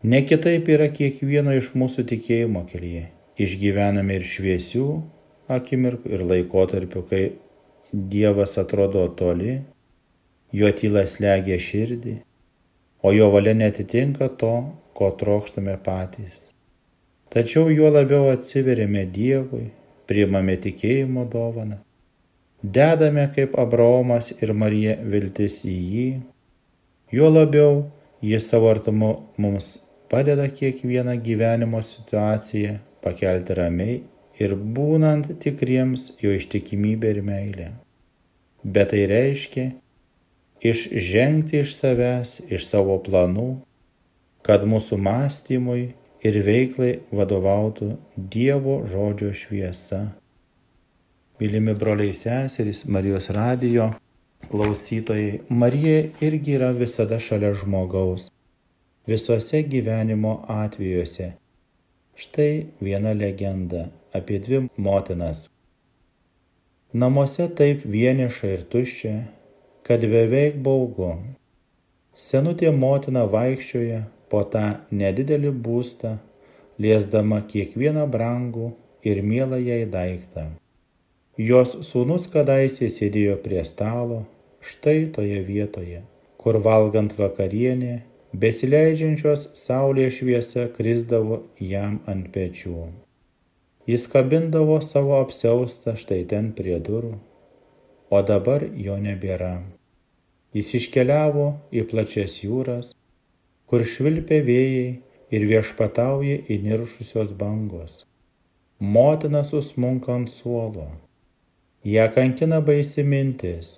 ne 0.04 0.20
kitaip 0.26 0.68
yra 0.68 0.90
kiekvieno 0.92 1.54
iš 1.56 1.70
mūsų 1.80 2.04
tikėjimo 2.10 2.66
kelyje. 2.68 3.06
Išgyvename 3.40 4.18
ir 4.18 4.26
šviesių 4.28 4.88
akimirkų, 5.50 6.10
ir 6.12 6.24
laikotarpių, 6.28 7.02
kai 7.08 7.22
Dievas 7.94 8.58
atrodo 8.60 9.06
toli, 9.16 9.60
jo 10.52 10.70
tyla 10.76 11.04
slegia 11.08 11.56
širdį, 11.62 12.18
o 13.00 13.12
jo 13.14 13.30
valia 13.32 13.54
netitinka 13.56 14.28
to, 14.40 14.52
ko 14.94 15.08
trokštame 15.20 15.76
patys. 15.86 16.50
Tačiau 17.32 17.72
juo 17.72 17.88
labiau 17.94 18.28
atsiveriame 18.34 19.06
Dievui, 19.14 19.70
priimame 20.10 20.58
tikėjimo 20.60 21.24
dovaną, 21.32 21.80
dedame 22.62 23.24
kaip 23.34 23.56
Abraomas 23.58 24.34
ir 24.36 24.52
Marija 24.52 24.98
viltis 25.00 25.62
į 25.64 25.78
jį, 25.94 26.08
juo 27.14 27.32
labiau 27.32 27.86
jis 28.24 28.52
savo 28.52 28.70
artumu 28.74 29.14
mums 29.40 29.72
padeda 30.10 30.48
kiekvieną 30.48 31.16
gyvenimo 31.26 31.80
situaciją 31.82 32.78
pakelti 33.04 33.56
ramiai 33.58 33.96
ir 34.40 34.54
būnant 34.76 35.30
tikriems 35.42 36.10
jo 36.22 36.34
ištikimybė 36.38 37.14
ir 37.14 37.22
meilė. 37.28 37.68
Bet 38.64 38.92
tai 38.92 39.04
reiškia 39.10 39.66
išžengti 40.64 41.60
iš 41.60 41.74
savęs, 41.76 42.38
iš 42.48 42.64
savo 42.64 42.96
planų, 43.04 43.50
kad 44.44 44.64
mūsų 44.68 44.98
mąstymui 45.08 45.82
ir 46.24 46.38
veiklai 46.46 46.92
vadovautų 47.12 47.94
Dievo 48.16 48.80
žodžio 48.88 49.32
šviesa. 49.36 50.06
Mylimi 51.40 51.74
broliai 51.76 52.14
seserys, 52.16 52.84
Marijos 52.86 53.28
radijo 53.34 53.90
klausytojai, 54.48 55.42
Marija 55.48 56.04
irgi 56.24 56.56
yra 56.58 56.70
visada 56.76 57.18
šalia 57.20 57.52
žmogaus, 57.58 58.30
visose 59.06 59.62
gyvenimo 59.62 60.44
atvejuose. 60.48 61.32
Štai 62.16 62.66
viena 62.80 63.12
legenda 63.12 63.88
apie 64.14 64.38
dvi 64.38 64.60
motinas. 64.76 65.48
Namuose 66.94 67.48
taip 67.58 67.82
vieniša 67.96 68.52
ir 68.56 68.62
tuščia, 68.72 69.14
kad 69.84 70.06
beveik 70.12 70.60
baugu. 70.68 71.10
Senutė 72.14 72.70
motina 72.70 73.24
vaikščioja 73.34 74.04
po 74.30 74.44
tą 74.54 74.64
nedidelį 75.02 75.50
būstą, 75.66 76.14
liesdama 76.78 77.42
kiekvieną 77.50 78.06
brangų 78.14 78.70
ir 79.10 79.20
mielą 79.32 79.58
jai 79.58 79.82
daiktą. 79.96 80.46
Jos 81.50 81.76
sūnus 81.90 82.30
kadaise 82.30 82.88
sėdėjo 82.94 83.36
prie 83.44 83.60
stalo, 83.66 84.22
štai 84.62 85.10
toje 85.16 85.42
vietoje, 85.44 86.04
kur 86.38 86.60
valgant 86.62 87.18
vakarienė, 87.18 87.96
besileidžiančios 88.42 89.42
saulės 89.58 90.16
šviesa 90.18 90.64
krisdavo 90.76 91.36
jam 91.62 92.00
ant 92.10 92.30
pečių. 92.34 92.88
Jis 93.90 94.06
kabindavo 94.10 94.80
savo 94.82 95.14
apseustą 95.20 95.94
štai 96.02 96.24
ten 96.32 96.50
prie 96.58 96.80
durų, 96.88 97.12
o 98.10 98.22
dabar 98.30 98.66
jo 98.86 98.98
nebėra. 99.06 99.52
Jis 100.56 100.74
iškeliavo 100.80 101.46
į 101.78 101.86
plačias 101.90 102.36
jūras, 102.42 102.90
kur 103.70 103.86
švilpia 103.94 104.42
vėjai 104.50 104.90
ir 105.36 105.48
viešpatauja 105.54 106.42
įniršusios 106.58 107.34
bangos. 107.38 108.02
Motina 108.80 109.44
susmunka 109.46 110.14
ant 110.18 110.30
suolo. 110.30 110.90
Ja 111.86 112.08
kankina 112.16 112.64
baisi 112.64 113.04
mintis, 113.06 113.74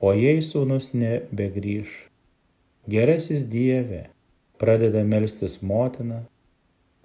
o 0.00 0.12
jei 0.12 0.42
sūnus 0.44 0.92
nebegrįž. 0.92 1.94
Gerasis 2.86 3.46
Dieve, 3.48 4.02
pradeda 4.60 5.00
melstis 5.08 5.54
motina, 5.64 6.18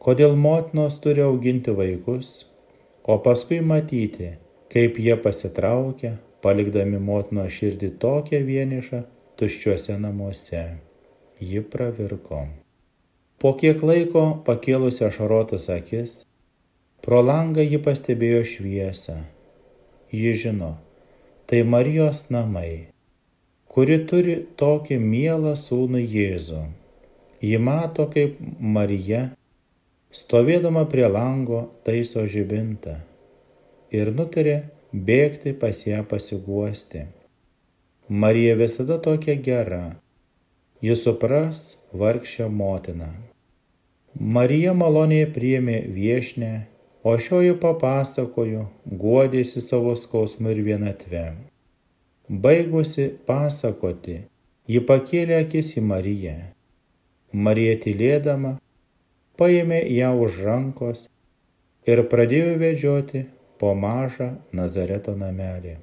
kodėl 0.04 0.36
motinos 0.36 0.98
turi 1.04 1.24
auginti 1.24 1.72
vaikus, 1.78 2.32
o 3.08 3.15
paskui 3.24 3.62
matyti, 3.63 4.34
kaip 4.74 5.00
jie 5.00 5.15
pasitraukia, 5.24 6.18
palikdami 6.44 7.00
motino 7.00 7.48
širdį 7.48 7.94
tokią 8.04 8.44
vienišą 8.52 9.02
tuščiuose 9.39 9.96
namuose 10.04 10.65
ji 11.39 11.63
pravirko. 11.63 12.42
Po 13.39 13.54
kiek 13.56 13.80
laiko 13.84 14.24
pakėlusi 14.48 15.06
ašarotas 15.08 15.70
akis, 15.72 16.20
pro 17.00 17.24
langą 17.24 17.63
ji 17.63 17.80
pastebėjo 17.86 18.44
šviesą. 18.54 19.15
Ji 20.12 20.36
žino, 20.44 20.74
tai 21.48 21.63
Marijos 21.63 22.26
namai, 22.36 22.89
kuri 23.73 23.99
turi 24.10 24.36
tokį 24.62 24.97
mielą 25.03 25.53
sūnų 25.63 26.01
Jėzų. 26.01 26.63
Ji 27.45 27.60
mato, 27.63 28.08
kaip 28.15 28.39
Marija, 28.77 29.21
stovėdama 30.21 30.84
prie 30.91 31.05
lango, 31.08 31.62
taiso 31.88 32.25
žibintą 32.34 32.97
ir 33.95 34.12
nutarė 34.17 34.58
bėgti 34.93 35.53
pas 35.62 35.79
ją 35.86 36.03
pasiguosti. 36.10 37.05
Marija 38.10 38.55
visada 38.58 38.97
tokia 39.05 39.36
gera, 39.47 39.84
jis 40.82 41.03
supras 41.05 41.62
vargšę 42.01 42.49
motiną. 42.62 43.10
Marija 44.38 44.73
maloniai 44.73 45.29
priėmė 45.36 45.77
viešnę, 45.93 46.51
o 47.05 47.13
šioji 47.25 47.53
papasakojo, 47.62 48.65
guodėsi 49.03 49.62
savo 49.62 49.93
skausmu 49.95 50.49
ir 50.55 50.65
vienatve. 50.65 51.23
Baigusi 52.30 53.08
pasakoti, 53.26 54.20
ji 54.70 54.80
pakėlė 54.86 55.39
akis 55.44 55.72
į 55.80 55.82
Mariją. 55.82 56.34
Marija 57.34 57.78
tylėdama 57.86 58.52
paėmė 59.42 59.80
ją 59.96 60.12
už 60.26 60.38
rankos 60.46 61.08
ir 61.89 62.02
pradėjo 62.12 62.52
vedžioti 62.62 63.24
po 63.58 63.72
mažą 63.74 64.28
Nazareto 64.60 65.15
namelį. 65.18 65.74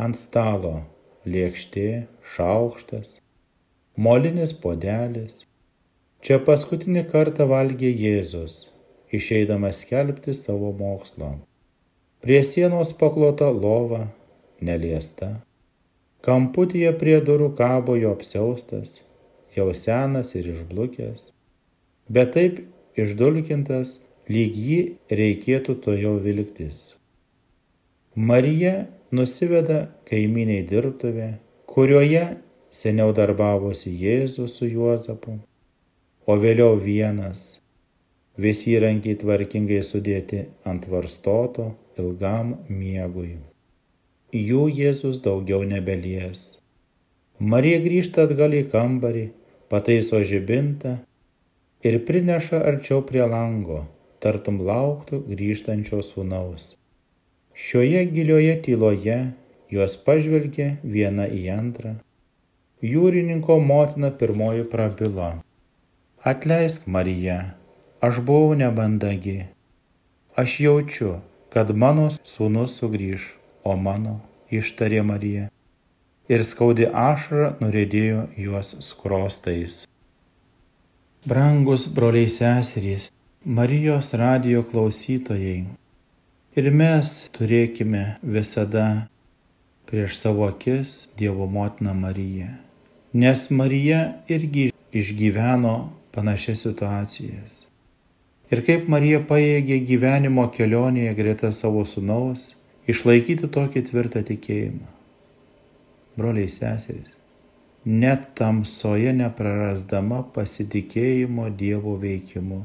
Ant 0.00 0.16
stalo 0.16 0.72
lėkštė, 1.28 2.06
šaukštas, 2.36 3.12
molinis 4.00 4.56
puodelis. 4.64 5.42
Čia 6.24 6.40
paskutinį 6.48 7.04
kartą 7.12 7.44
valgė 7.52 7.92
Jėzus, 7.92 8.56
išeidamas 9.12 9.84
skelbti 9.84 10.32
savo 10.40 10.72
mokslo. 10.80 11.34
Prie 12.24 12.40
sienos 12.54 12.96
paklota 12.96 13.52
lova, 13.52 14.06
neliesta. 14.64 15.34
Kamputyje 16.26 16.92
prie 17.00 17.16
durų 17.24 17.48
kabo 17.58 17.96
jo 17.96 18.12
apsiaustas, 18.16 18.98
jau 19.56 19.70
senas 19.76 20.34
ir 20.36 20.50
išblukęs, 20.52 21.30
bet 22.12 22.34
taip 22.36 22.60
išdulkintas, 23.00 23.96
lyg 24.30 24.58
jį 24.66 24.80
reikėtų 25.22 25.78
to 25.86 25.96
jau 25.96 26.18
vilktis. 26.26 26.82
Marija 28.14 28.74
nusiveda 29.16 29.80
kaiminiai 30.10 30.66
dirbtuvė, 30.68 31.32
kurioje 31.70 32.26
Seniau 32.70 33.10
darbavosi 33.10 33.90
Jėzus 33.98 34.52
su 34.60 34.66
Juozapu, 34.70 35.32
o 36.30 36.36
vėliau 36.44 36.76
vienas, 36.84 37.40
visi 38.44 38.76
įrankiai 38.76 39.18
tvarkingai 39.24 39.80
sudėti 39.88 40.44
ant 40.72 40.86
varstoto 40.92 41.72
ilgam 41.98 42.54
miegui. 42.68 43.32
Jų 44.30 44.68
Jėzus 44.70 45.16
daugiau 45.24 45.64
nebelies. 45.66 46.60
Marija 47.42 47.80
grįžta 47.82 48.28
atgal 48.28 48.52
į 48.54 48.60
kambarį, 48.70 49.24
pataiso 49.66 50.20
žibintą 50.22 50.92
ir 51.82 51.96
prineša 52.06 52.60
arčiau 52.68 53.02
prie 53.08 53.24
lango, 53.26 53.80
tartum 54.22 54.60
lauktų 54.68 55.18
grįžtančio 55.32 55.98
sūnaus. 56.06 56.76
Šioje 57.58 58.04
gilioje 58.12 58.54
tyloje 58.68 59.18
jos 59.74 59.98
pažvelgė 60.06 60.68
viena 60.84 61.26
į 61.26 61.42
antrą. 61.56 61.96
Jūrininko 62.86 63.58
motina 63.58 64.12
pirmoji 64.14 64.62
prabilo. 64.70 65.32
Atleisk, 66.22 66.86
Marija, 66.86 67.56
aš 67.98 68.22
buvau 68.22 68.54
nebandagi. 68.54 69.50
Aš 70.38 70.60
jaučiu, 70.68 71.18
kad 71.50 71.74
mano 71.74 72.06
sūnus 72.14 72.78
sugrįž, 72.78 73.39
o 73.64 73.76
mano, 73.76 74.20
ištarė 74.50 75.02
Marija. 75.06 75.48
Ir 76.30 76.44
skaudi 76.46 76.86
ašara 76.86 77.56
nurėdėjo 77.60 78.26
juos 78.38 78.76
skrostais. 78.86 79.84
Brangus 81.26 81.86
broliai 81.90 82.30
seserys, 82.30 83.10
Marijos 83.44 84.12
radio 84.14 84.62
klausytojai, 84.64 85.64
ir 86.56 86.70
mes 86.70 87.10
turėkime 87.36 88.04
visada 88.22 88.86
prieš 89.90 90.18
savo 90.20 90.46
akis 90.48 91.08
Dievo 91.18 91.46
motiną 91.50 91.94
Mariją. 91.94 92.50
Nes 93.12 93.48
Marija 93.50 94.00
irgi 94.28 94.70
išgyveno 94.92 95.90
panašias 96.14 96.62
situacijas. 96.62 97.64
Ir 98.50 98.62
kaip 98.66 98.88
Marija 98.90 99.20
paėgė 99.26 99.80
gyvenimo 99.86 100.46
kelionėje 100.54 101.14
greta 101.18 101.50
savo 101.54 101.84
sunaus 101.86 102.54
išlaikyti 102.90 103.48
tokį 103.54 103.84
tvirtą 103.88 104.22
tikėjimą. 104.26 104.88
Broliai 106.18 106.50
seserys, 106.50 107.14
net 107.84 108.30
tamsoje 108.38 109.12
neprarasdama 109.16 110.22
pasitikėjimo 110.34 111.48
Dievo 111.62 111.96
veikimu. 112.00 112.64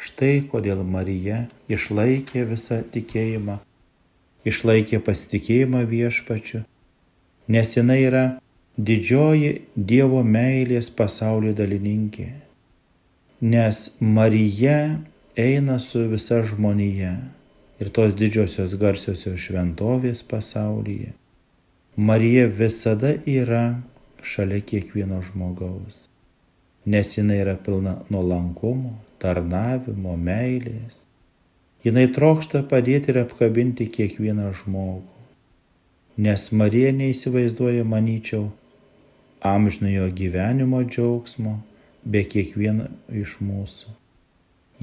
Štai 0.00 0.44
kodėl 0.50 0.82
Marija 0.84 1.44
išlaikė 1.70 2.44
visą 2.50 2.80
tikėjimą, 2.94 3.58
išlaikė 4.48 5.00
pasitikėjimą 5.04 5.84
viešpačiu, 5.90 6.64
nes 7.48 7.76
jinai 7.76 8.00
yra 8.06 8.24
didžioji 8.76 9.52
Dievo 9.76 10.22
meilės 10.26 10.90
pasaulio 10.90 11.54
dalininkė. 11.54 12.30
Nes 13.44 13.90
Marija 14.00 14.78
eina 15.36 15.78
su 15.82 16.06
visa 16.10 16.40
žmonija 16.42 17.14
ir 17.80 17.90
tos 17.94 18.14
didžiosios 18.18 18.76
garsiosios 18.80 19.40
šventovės 19.46 20.22
pasaulyje. 20.30 21.12
Marija 21.96 22.46
visada 22.50 23.14
yra 23.30 23.64
šalia 24.24 24.60
kiekvieno 24.66 25.20
žmogaus, 25.22 26.08
nes 26.86 27.12
jinai 27.18 27.40
yra 27.42 27.54
pilna 27.54 27.96
nuolankumo, 28.10 28.96
tarnavimo, 29.22 30.16
meilės. 30.18 31.04
Jinai 31.84 32.06
trokšta 32.16 32.64
padėti 32.68 33.12
ir 33.12 33.20
apkabinti 33.24 33.86
kiekvieną 33.92 34.50
žmogų. 34.62 35.10
Nes 36.24 36.46
Marija 36.54 36.92
neįsivaizduoja, 36.96 37.84
manyčiau, 37.84 38.48
amžinojo 39.44 40.08
gyvenimo 40.16 40.80
džiaugsmo 40.86 41.58
be 42.04 42.22
kiekvieno 42.24 42.88
iš 43.22 43.36
mūsų. 43.44 43.92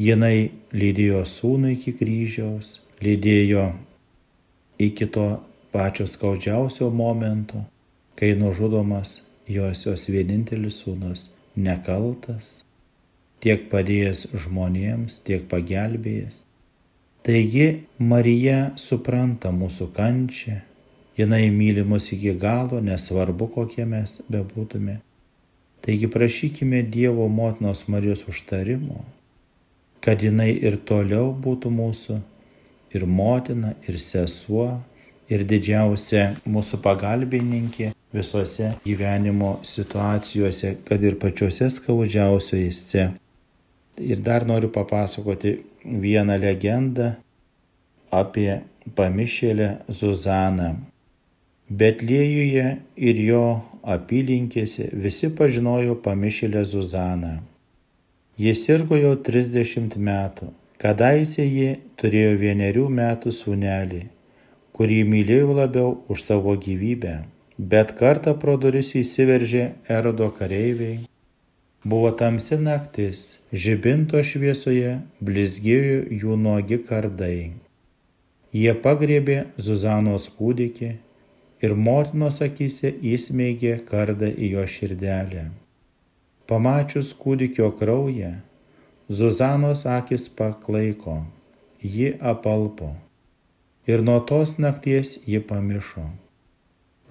Jinai 0.02 0.50
lydėjo 0.74 1.22
sūnų 1.28 1.76
iki 1.76 1.94
kryžiaus, 2.00 2.80
lydėjo 3.06 3.68
iki 4.82 5.06
to 5.14 5.28
pačio 5.76 6.08
skaudžiausio 6.10 6.90
momento, 6.90 7.62
kai 8.18 8.34
nužudomas 8.40 9.20
jos 9.52 9.86
jos 9.86 10.10
vienintelis 10.10 10.82
sūnus 10.82 11.30
nekaltas 11.56 12.62
tiek 13.42 13.68
padėjęs 13.72 14.28
žmonėms, 14.38 15.22
tiek 15.26 15.48
pagelbėjęs. 15.50 16.44
Taigi 17.26 17.68
Marija 18.02 18.72
supranta 18.82 19.52
mūsų 19.54 19.90
kančią, 19.96 20.60
jinai 21.18 21.48
myli 21.54 21.84
mus 21.86 22.12
iki 22.16 22.34
galo, 22.38 22.82
nesvarbu 22.82 23.50
kokie 23.56 23.86
mes 23.86 24.20
bebūtume. 24.32 25.00
Taigi 25.82 26.10
prašykime 26.14 26.84
Dievo 26.94 27.28
motinos 27.30 27.88
Marijos 27.90 28.24
užtarimo, 28.30 29.02
kad 30.02 30.24
jinai 30.24 30.52
ir 30.58 30.78
toliau 30.88 31.32
būtų 31.34 31.72
mūsų 31.72 32.20
ir 32.96 33.06
motina, 33.06 33.76
ir 33.88 33.98
sesuo, 34.02 34.82
ir 35.32 35.46
didžiausia 35.48 36.36
mūsų 36.46 36.82
pagalbininkė 36.84 37.92
visose 38.12 38.74
gyvenimo 38.86 39.60
situacijose, 39.64 40.76
kad 40.88 41.04
ir 41.04 41.16
pačiose 41.22 41.70
skaudžiausiose 41.72 43.10
Ir 44.02 44.18
dar 44.24 44.46
noriu 44.48 44.70
papasakoti 44.72 45.60
vieną 45.86 46.38
legendą 46.40 47.12
apie 48.12 48.62
pamišėlę 48.96 49.68
Zuzaną. 49.88 50.72
Betliejuje 51.70 52.66
ir 52.98 53.22
jo 53.28 53.44
apylinkėse 53.84 54.90
visi 55.06 55.30
pažinojo 55.30 55.96
pamišėlę 56.08 56.64
Zuzaną. 56.66 57.36
Jis 58.40 58.64
sirgo 58.66 58.98
jau 59.02 59.14
30 59.16 59.98
metų. 59.98 60.54
Kadaise 60.82 61.44
ji 61.46 61.70
turėjo 62.02 62.34
vienerių 62.42 62.88
metų 63.02 63.36
sūnelį, 63.36 64.02
kurį 64.74 65.04
mylėjo 65.12 65.54
labiau 65.60 65.94
už 66.10 66.24
savo 66.26 66.58
gyvybę. 66.58 67.20
Bet 67.58 67.94
kartą 68.00 68.34
pro 68.40 68.58
duris 68.58 68.96
įsiveržė 68.98 69.70
erodo 70.00 70.32
kareiviai 70.40 71.02
Buvo 71.84 72.12
tamsi 72.14 72.60
naktis, 72.62 73.22
žibinto 73.62 74.20
šviesoje 74.22 75.00
blizgėjo 75.26 75.96
jų 76.24 76.36
nuogi 76.38 76.78
kardai. 76.86 77.54
Jie 78.54 78.76
pagriebė 78.84 79.38
Zuzanos 79.58 80.28
kūdikį 80.38 80.92
ir 81.66 81.74
motinos 81.88 82.38
akise 82.46 82.92
įsmeigė 83.16 83.80
kardą 83.90 84.30
į 84.30 84.52
jo 84.52 84.68
širdelę. 84.76 85.48
Pamačius 86.52 87.14
kūdikio 87.16 87.70
kraują, 87.80 88.34
Zuzanos 89.08 89.86
akis 89.88 90.26
paklaiko, 90.36 91.22
ji 91.80 92.10
apalpo 92.32 92.90
ir 93.88 94.04
nuo 94.04 94.20
tos 94.20 94.58
nakties 94.60 95.14
ji 95.26 95.40
pamišo. 95.52 96.04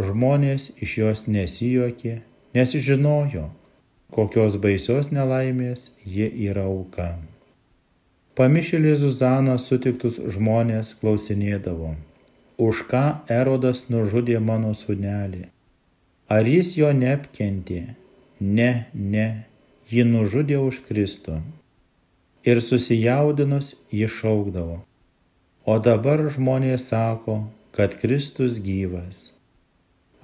Žmonės 0.00 0.66
iš 0.85 0.96
jos 0.98 1.22
nesijuokė, 1.29 2.18
nes 2.57 2.74
žinojo, 2.88 3.46
kokios 4.12 4.59
baisios 4.61 5.09
nelaimės 5.09 5.88
ji 6.05 6.29
yra 6.48 6.66
auka. 6.68 7.09
Pamišėlė 8.37 8.92
Zuzana 8.96 9.57
sutiktus 9.61 10.20
žmonės 10.37 10.92
klausinėdavo, 11.00 11.94
už 12.68 12.85
ką 12.92 13.05
Erodas 13.40 13.87
nužudė 13.88 14.37
mano 14.40 14.76
sūnelį. 14.76 15.48
Ar 16.29 16.46
jis 16.46 16.76
jo 16.79 16.92
neapkentė? 16.92 17.83
Ne, 18.40 18.87
ne, 18.94 19.44
jį 19.92 20.05
nužudė 20.09 20.59
už 20.64 20.83
Kristų. 20.88 21.40
Ir 22.48 22.61
susijaudinus 22.64 23.74
jį 23.92 24.09
šaukdavo. 24.09 24.79
O 25.68 25.79
dabar 25.79 26.24
žmonės 26.33 26.88
sako, 26.88 27.42
kad 27.76 27.98
Kristus 28.00 28.57
gyvas. 28.64 29.29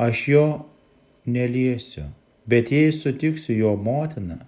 Aš 0.00 0.29
jo 0.33 0.46
neliesiu 1.29 2.09
Bet 2.46 2.70
jei 2.70 2.92
sutiksiu 2.92 3.57
jo 3.59 3.72
motiną, 3.76 4.38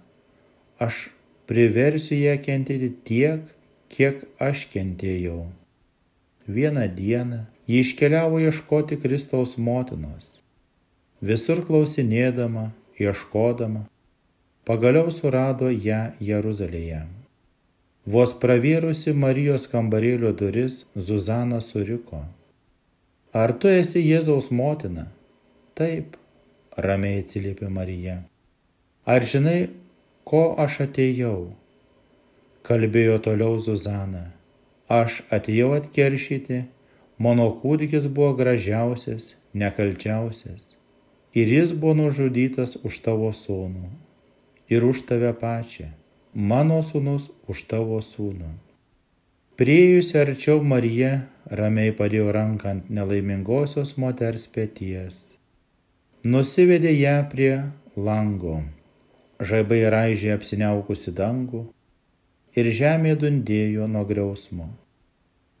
aš 0.79 1.09
priversiu 1.51 2.15
ją 2.15 2.37
kentėti 2.39 2.93
tiek, 3.03 3.41
kiek 3.91 4.21
aš 4.39 4.61
kentėjau. 4.71 5.41
Vieną 6.47 6.85
dieną 6.95 7.41
ji 7.67 7.81
iškeliavo 7.83 8.39
ieškoti 8.45 8.97
Kristaus 9.03 9.57
motinos. 9.59 10.37
Visur 11.19 11.59
klausinėdama, 11.67 12.69
ieškodama, 12.99 13.85
pagaliau 14.67 15.11
surado 15.11 15.69
ją 15.71 16.01
Jeruzalėje. 16.19 17.05
Vos 18.09 18.33
pravėrusi 18.41 19.13
Marijos 19.13 19.67
kambarėlio 19.71 20.31
duris, 20.33 20.83
Zuzana 20.95 21.59
suriko. 21.61 22.23
Ar 23.33 23.53
tu 23.61 23.69
esi 23.69 24.01
Jėzaus 24.01 24.49
motina? 24.49 25.05
Taip, 25.77 26.15
ramiai 26.85 27.21
atsiliepė 27.23 27.69
Marija. 27.69 28.15
Ar 29.05 29.25
žinai, 29.33 29.69
ko 30.25 30.41
aš 30.63 30.79
atėjau? 30.87 31.51
Kalbėjo 32.65 33.19
toliau 33.27 33.59
Zuzana. 33.61 34.25
Aš 34.89 35.21
atėjau 35.37 35.75
atkeršyti, 35.77 36.63
mano 37.21 37.45
kūdikis 37.61 38.09
buvo 38.09 38.33
gražiausias, 38.41 39.35
nekalčiausias. 39.53 40.73
Ir 41.37 41.51
jis 41.53 41.73
buvo 41.73 41.95
nužudytas 42.01 42.77
už 42.83 43.01
tavo 43.05 43.29
sūnų. 43.35 43.89
Ir 44.69 44.85
už 44.85 45.05
tave 45.09 45.33
pačią. 45.33 45.91
Mano 46.33 46.81
sūnus 46.85 47.29
už 47.49 47.65
tavo 47.69 48.01
sūnų. 48.05 48.53
Priejusi 49.59 50.17
arčiau 50.21 50.61
Marija 50.63 51.25
ramiai 51.49 51.91
padėjo 51.91 52.31
ranką 52.31 52.75
ant 52.75 52.93
nelaimingosios 52.93 53.97
moters 53.99 54.47
pėties 54.47 55.29
nusivedė 56.27 56.91
ją 56.91 57.15
prie 57.31 57.53
lango. 57.95 58.59
Žaibai 59.39 59.85
raižė 59.93 60.33
apsiniaukusi 60.35 61.13
dangų 61.15 61.61
ir 62.59 62.67
žemė 62.75 63.15
dundėjo 63.15 63.87
nuo 63.87 64.03
griausmo. 64.09 64.67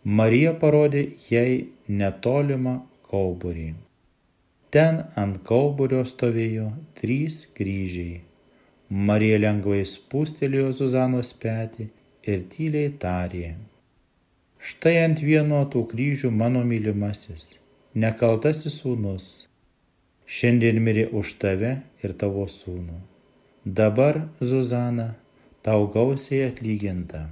Marija 0.03 0.51
parodė 0.59 1.05
jai 1.29 1.69
netolimą 1.87 2.81
kauburį. 3.07 3.71
Ten 4.69 4.99
ant 5.17 5.39
kauburio 5.49 6.03
stovėjo 6.05 6.67
trys 6.99 7.39
kryžiai. 7.57 8.19
Marija 9.07 9.39
lengvai 9.41 9.79
spūstelėjo 9.85 10.67
Zuzanos 10.79 11.31
petį 11.41 11.87
ir 12.29 12.43
tyliai 12.51 12.91
tarė. 13.01 13.55
Štai 14.61 14.93
ant 15.07 15.23
vieno 15.25 15.63
tų 15.73 15.83
kryžių 15.89 16.29
mano 16.41 16.61
mylimasis, 16.69 17.55
nekaltasis 18.05 18.77
sūnus. 18.83 19.31
Šiandien 20.29 20.77
mirė 20.85 21.07
už 21.17 21.33
tave 21.41 21.73
ir 22.05 22.13
tavo 22.21 22.45
sūnų. 22.45 23.01
Dabar, 23.65 24.21
Zuzana, 24.37 25.15
tau 25.65 25.89
gausiai 25.97 26.45
atlyginta. 26.51 27.25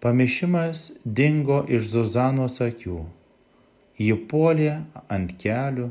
Pamišimas 0.00 0.86
dingo 1.04 1.66
iš 1.68 1.92
Zuzanos 1.92 2.62
akių. 2.64 3.04
Ji 4.00 4.14
puolė 4.32 4.78
ant 5.12 5.36
kelių 5.42 5.90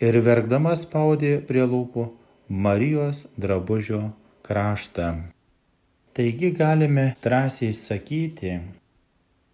ir 0.00 0.16
verkdama 0.24 0.72
spaudė 0.80 1.36
prie 1.48 1.66
lūpų 1.68 2.06
Marijos 2.66 3.26
drabužio 3.38 4.00
kraštą. 4.46 5.10
Taigi 6.16 6.50
galime 6.56 7.04
drąsiai 7.24 7.72
sakyti, 7.76 8.56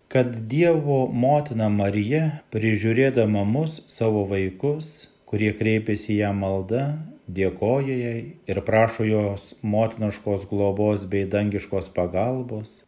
kad 0.09 0.39
Dievo 0.53 1.03
motina 1.25 1.67
Marija, 1.69 2.23
prižiūrėdama 2.55 3.43
mus 3.45 3.83
savo 3.91 4.23
vaikus, 4.31 4.89
kurie 5.29 5.51
kreipiasi 5.59 6.21
ją 6.23 6.33
malda, 6.39 6.87
dėkoja 7.27 7.99
jai 8.01 8.23
ir 8.49 8.63
prašo 8.71 9.05
jos 9.05 9.51
motiniškos 9.75 10.47
globos 10.49 11.05
bei 11.11 11.27
dangiškos 11.37 11.91
pagalbos, 11.99 12.81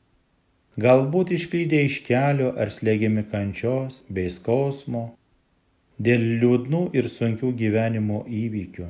galbūt 0.79 1.35
išklydę 1.37 1.85
iš 1.91 2.01
kelio 2.07 2.55
ar 2.55 2.71
slėgiami 2.71 3.27
kančios 3.35 4.05
bei 4.09 4.31
skausmo, 4.31 5.09
dėl 5.99 6.25
liūdnų 6.43 6.83
ir 6.99 7.09
sunkių 7.11 7.53
gyvenimo 7.59 8.23
įvykių. 8.41 8.89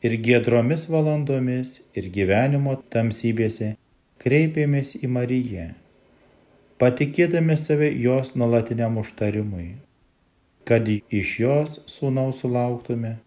Ir 0.00 0.16
giedromis 0.24 0.86
valandomis 0.88 1.74
ir 1.92 2.08
gyvenimo 2.14 2.78
tamsybėse 2.92 3.74
kreipėmės 4.20 4.94
į 5.00 5.10
Mariją, 5.12 5.66
patikėdami 6.80 7.56
save 7.60 7.90
jos 8.04 8.32
nuolatiniam 8.40 8.96
užtarimui, 9.00 9.74
kad 10.64 10.88
iš 10.88 11.34
jos 11.42 11.76
sūnaus 11.92 12.40
sulauktume 12.40 13.18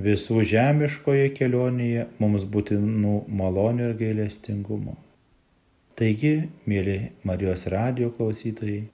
visų 0.00 0.40
žemiškoje 0.48 1.28
kelionėje 1.36 2.06
mums 2.20 2.46
būtinų 2.48 3.16
malonių 3.28 3.90
ir 3.90 3.98
gailestingumo. 4.00 4.96
Taigi, 5.96 6.48
mėly 6.64 7.12
Marijos 7.28 7.66
radio 7.68 8.08
klausytojai, 8.16 8.86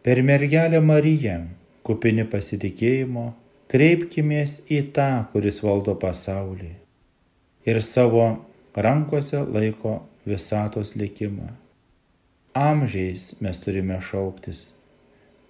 per 0.00 0.22
mergelę 0.24 0.80
Mariją, 0.80 1.42
kupini 1.84 2.24
pasitikėjimo, 2.28 3.32
kreipkimės 3.70 4.62
į 4.72 4.80
tą, 4.96 5.10
kuris 5.32 5.60
valdo 5.64 5.94
pasaulį 6.00 6.72
ir 7.64 7.80
savo 7.82 8.44
rankose 8.76 9.40
laiko 9.56 10.02
visatos 10.26 10.94
likimą. 10.96 11.48
Amžiais 12.54 13.34
mes 13.40 13.58
turime 13.58 14.00
šauktis 14.00 14.72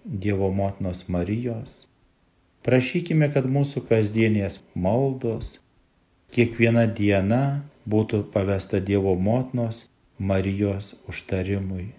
Dievo 0.04 0.50
motinos 0.52 1.06
Marijos. 1.08 1.86
Prašykime, 2.64 3.30
kad 3.32 3.46
mūsų 3.48 3.82
kasdienės 3.88 4.58
maldos 4.76 5.58
kiekviena 6.32 6.84
diena 6.86 7.64
būtų 7.88 8.22
pavesta 8.32 8.80
Dievo 8.80 9.14
motinos 9.16 9.86
Marijos 10.18 10.94
užtarimui. 11.08 11.92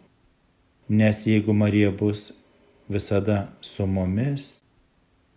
Nes 0.89 1.26
jeigu 1.26 1.54
Marija 1.54 1.91
bus 1.91 2.32
visada 2.89 3.50
su 3.62 3.88
mumis, 3.88 4.62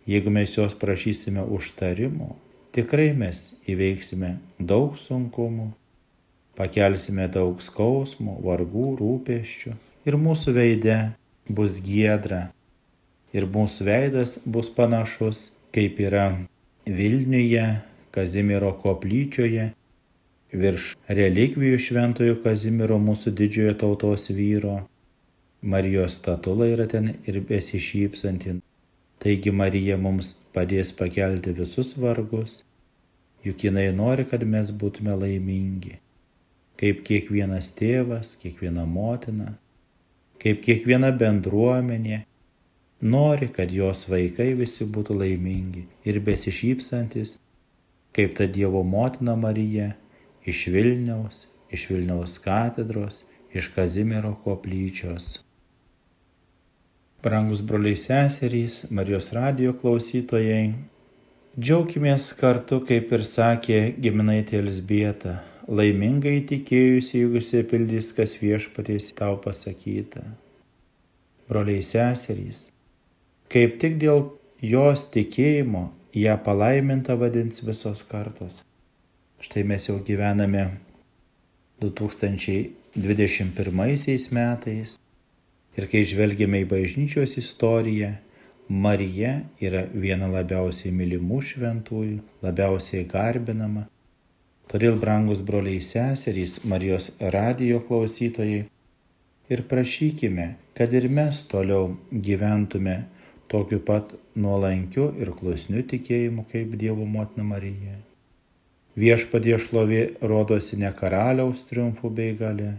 jeigu 0.05 0.29
mes 0.29 0.57
jos 0.57 0.75
prašysime 0.79 1.43
užtarimo, 1.43 2.35
tikrai 2.75 3.11
mes 3.17 3.53
įveiksime 3.69 4.35
daug 4.59 4.97
sunkumų, 4.97 5.71
pakelsime 6.59 7.27
daug 7.31 7.61
skausmų, 7.63 8.39
vargų, 8.45 8.93
rūpeščių 8.99 9.75
ir 10.09 10.17
mūsų 10.19 10.55
veide 10.57 10.99
bus 11.49 11.79
giedra 11.83 12.49
ir 13.33 13.45
mūsų 13.49 13.85
veidas 13.85 14.37
bus 14.45 14.69
panašus, 14.73 15.49
kaip 15.75 15.99
yra 16.01 16.31
Vilniuje, 16.89 17.67
Kazimiero 18.09 18.71
koplyčioje 18.81 19.67
virš 20.49 20.95
relikvijų 21.13 21.77
šventojo 21.77 22.39
Kazimiero 22.41 22.97
mūsų 22.97 23.35
didžiojo 23.37 23.75
tautos 23.83 24.31
vyro. 24.33 24.79
Marijos 25.61 26.13
statula 26.13 26.67
yra 26.71 26.87
ten 26.87 27.15
ir 27.27 27.41
besišypsanti. 27.43 28.61
Taigi 29.19 29.51
Marija 29.51 29.97
mums 29.99 30.29
padės 30.55 30.93
pakelti 30.95 31.51
visus 31.51 31.97
vargus, 31.99 32.61
juk 33.43 33.65
jinai 33.67 33.89
nori, 33.91 34.23
kad 34.23 34.45
mes 34.47 34.71
būtume 34.71 35.17
laimingi. 35.19 35.97
Kaip 36.79 37.01
kiekvienas 37.03 37.73
tėvas, 37.75 38.37
kiekviena 38.39 38.85
motina, 38.87 39.57
kaip 40.39 40.61
kiekviena 40.63 41.11
bendruomenė, 41.11 42.21
nori, 43.01 43.51
kad 43.51 43.75
jos 43.75 44.05
vaikai 44.07 44.53
visi 44.61 44.87
būtų 44.87 45.19
laimingi 45.19 45.83
ir 46.07 46.21
besišypsantis, 46.23 47.35
kaip 48.15 48.39
ta 48.39 48.47
Dievo 48.47 48.85
motina 48.87 49.35
Marija 49.35 49.91
iš 50.47 50.69
Vilniaus, 50.71 51.49
iš 51.67 51.89
Vilniaus 51.91 52.39
katedros, 52.39 53.25
iš 53.51 53.67
Kazimiero 53.75 54.37
koplyčios. 54.47 55.41
Brangus 57.21 57.59
broliai 57.59 57.95
seserys, 57.95 58.85
Marijos 58.95 59.33
radio 59.35 59.73
klausytojai, 59.75 60.71
džiaugimės 61.59 62.31
kartu, 62.39 62.79
kaip 62.87 63.11
ir 63.11 63.25
sakė 63.27 63.91
giminaitė 63.99 64.55
Elsbieta, 64.61 65.43
laimingai 65.67 66.39
tikėjusi, 66.47 67.19
jeigu 67.19 67.35
įsipildys, 67.41 68.15
kas 68.15 68.39
viešpatės 68.39 69.11
tau 69.17 69.35
pasakyta. 69.43 70.23
Broliai 71.51 71.83
seserys, 71.83 72.71
kaip 73.51 73.75
tik 73.83 73.99
dėl 73.99 74.39
jos 74.63 75.03
tikėjimo 75.11 75.91
ją 76.15 76.39
palaiminta 76.47 77.19
vadins 77.19 77.59
visos 77.67 77.99
kartos. 78.07 78.63
Štai 79.43 79.67
mes 79.67 79.91
jau 79.91 79.99
gyvename 80.07 80.79
2021 81.83 83.75
metais 84.39 84.95
ir 85.77 85.87
kai 85.91 86.05
žvelgiame 86.07 86.63
į 86.63 86.69
bažnyčios 86.71 87.37
istoriją, 87.41 88.15
Marija 88.69 89.31
yra 89.65 89.85
viena 89.93 90.27
labiausiai 90.29 90.93
mylimų 90.93 91.39
šventųjų, 91.51 92.19
labiausiai 92.45 93.05
garbinama. 93.09 93.87
Todėl, 94.69 94.99
brangus 95.01 95.41
broliai 95.41 95.81
seserys, 95.81 96.59
Marijos 96.69 97.09
radijo 97.19 97.79
klausytojai, 97.87 98.67
ir 99.49 99.63
prašykime, 99.71 100.53
kad 100.77 100.93
ir 100.93 101.09
mes 101.09 101.41
toliau 101.49 101.95
gyventume 102.11 102.99
tokiu 103.49 103.79
pat 103.81 104.13
nuolankiu 104.35 105.09
ir 105.17 105.33
klusniu 105.33 105.81
tikėjimu 105.81 106.45
kaip 106.51 106.77
Dievo 106.77 107.07
motina 107.09 107.47
Marija. 107.47 107.97
Viešpadė 108.99 109.57
šlovė 109.63 110.03
rodosi 110.21 110.77
ne 110.77 110.91
karaliaus 110.93 111.65
triumfų 111.69 112.13
bei 112.13 112.35
gale, 112.37 112.75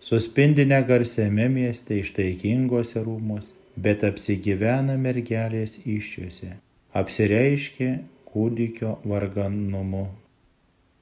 suspindi 0.00 0.64
negarsiame 0.68 1.48
mieste 1.52 1.98
ištaikingose 2.00 3.02
rūmose, 3.04 3.54
bet 3.76 4.04
apsigyvena 4.04 4.96
mergelės 5.00 5.78
iščiuose, 5.84 6.54
apsireiškia 7.00 7.92
kūdikio 8.30 8.96
varganumu. 9.12 10.08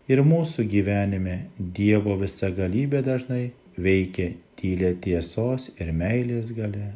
Ir 0.09 0.23
mūsų 0.25 0.65
gyvenime 0.73 1.37
Dievo 1.59 2.15
visagalybė 2.21 3.03
dažnai 3.05 3.43
veikia 3.77 4.31
tylė 4.59 4.95
tiesos 5.05 5.69
ir 5.77 5.93
meilės 5.93 6.51
gale. 6.57 6.95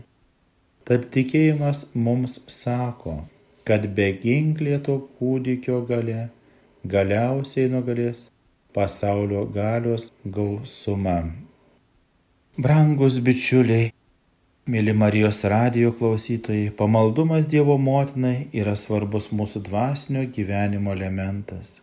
Tad 0.88 1.10
tikėjimas 1.14 1.84
mums 1.94 2.40
sako, 2.50 3.20
kad 3.68 3.86
be 3.96 4.08
ginklėto 4.24 4.96
kūdikio 5.18 5.82
gale 5.86 6.24
galiausiai 6.94 7.68
nugalės 7.70 8.26
pasaulio 8.74 9.44
galios 9.54 10.10
gausumą. 10.24 11.20
Brangus 12.52 13.14
bičiuliai, 13.24 13.94
mėly 14.68 14.92
Marijos 14.92 15.38
radijo 15.48 15.88
klausytojai, 15.96 16.66
pamaldumas 16.76 17.46
Dievo 17.48 17.78
motinai 17.80 18.50
yra 18.52 18.74
svarbus 18.76 19.30
mūsų 19.32 19.62
dvasinio 19.70 20.26
gyvenimo 20.28 20.92
elementas. 20.92 21.78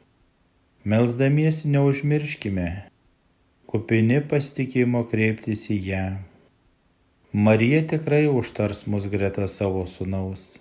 Melsdamiesi 0.86 1.72
neužmirškime, 1.74 2.68
kupini 3.66 4.20
pasitikėjimo 4.22 5.02
kreiptis 5.10 5.66
į 5.74 5.80
ją. 5.88 6.04
Marija 7.34 7.82
tikrai 7.90 8.28
užtars 8.30 8.84
mus 8.86 9.10
greta 9.10 9.50
savo 9.50 9.88
sunaus. 9.90 10.60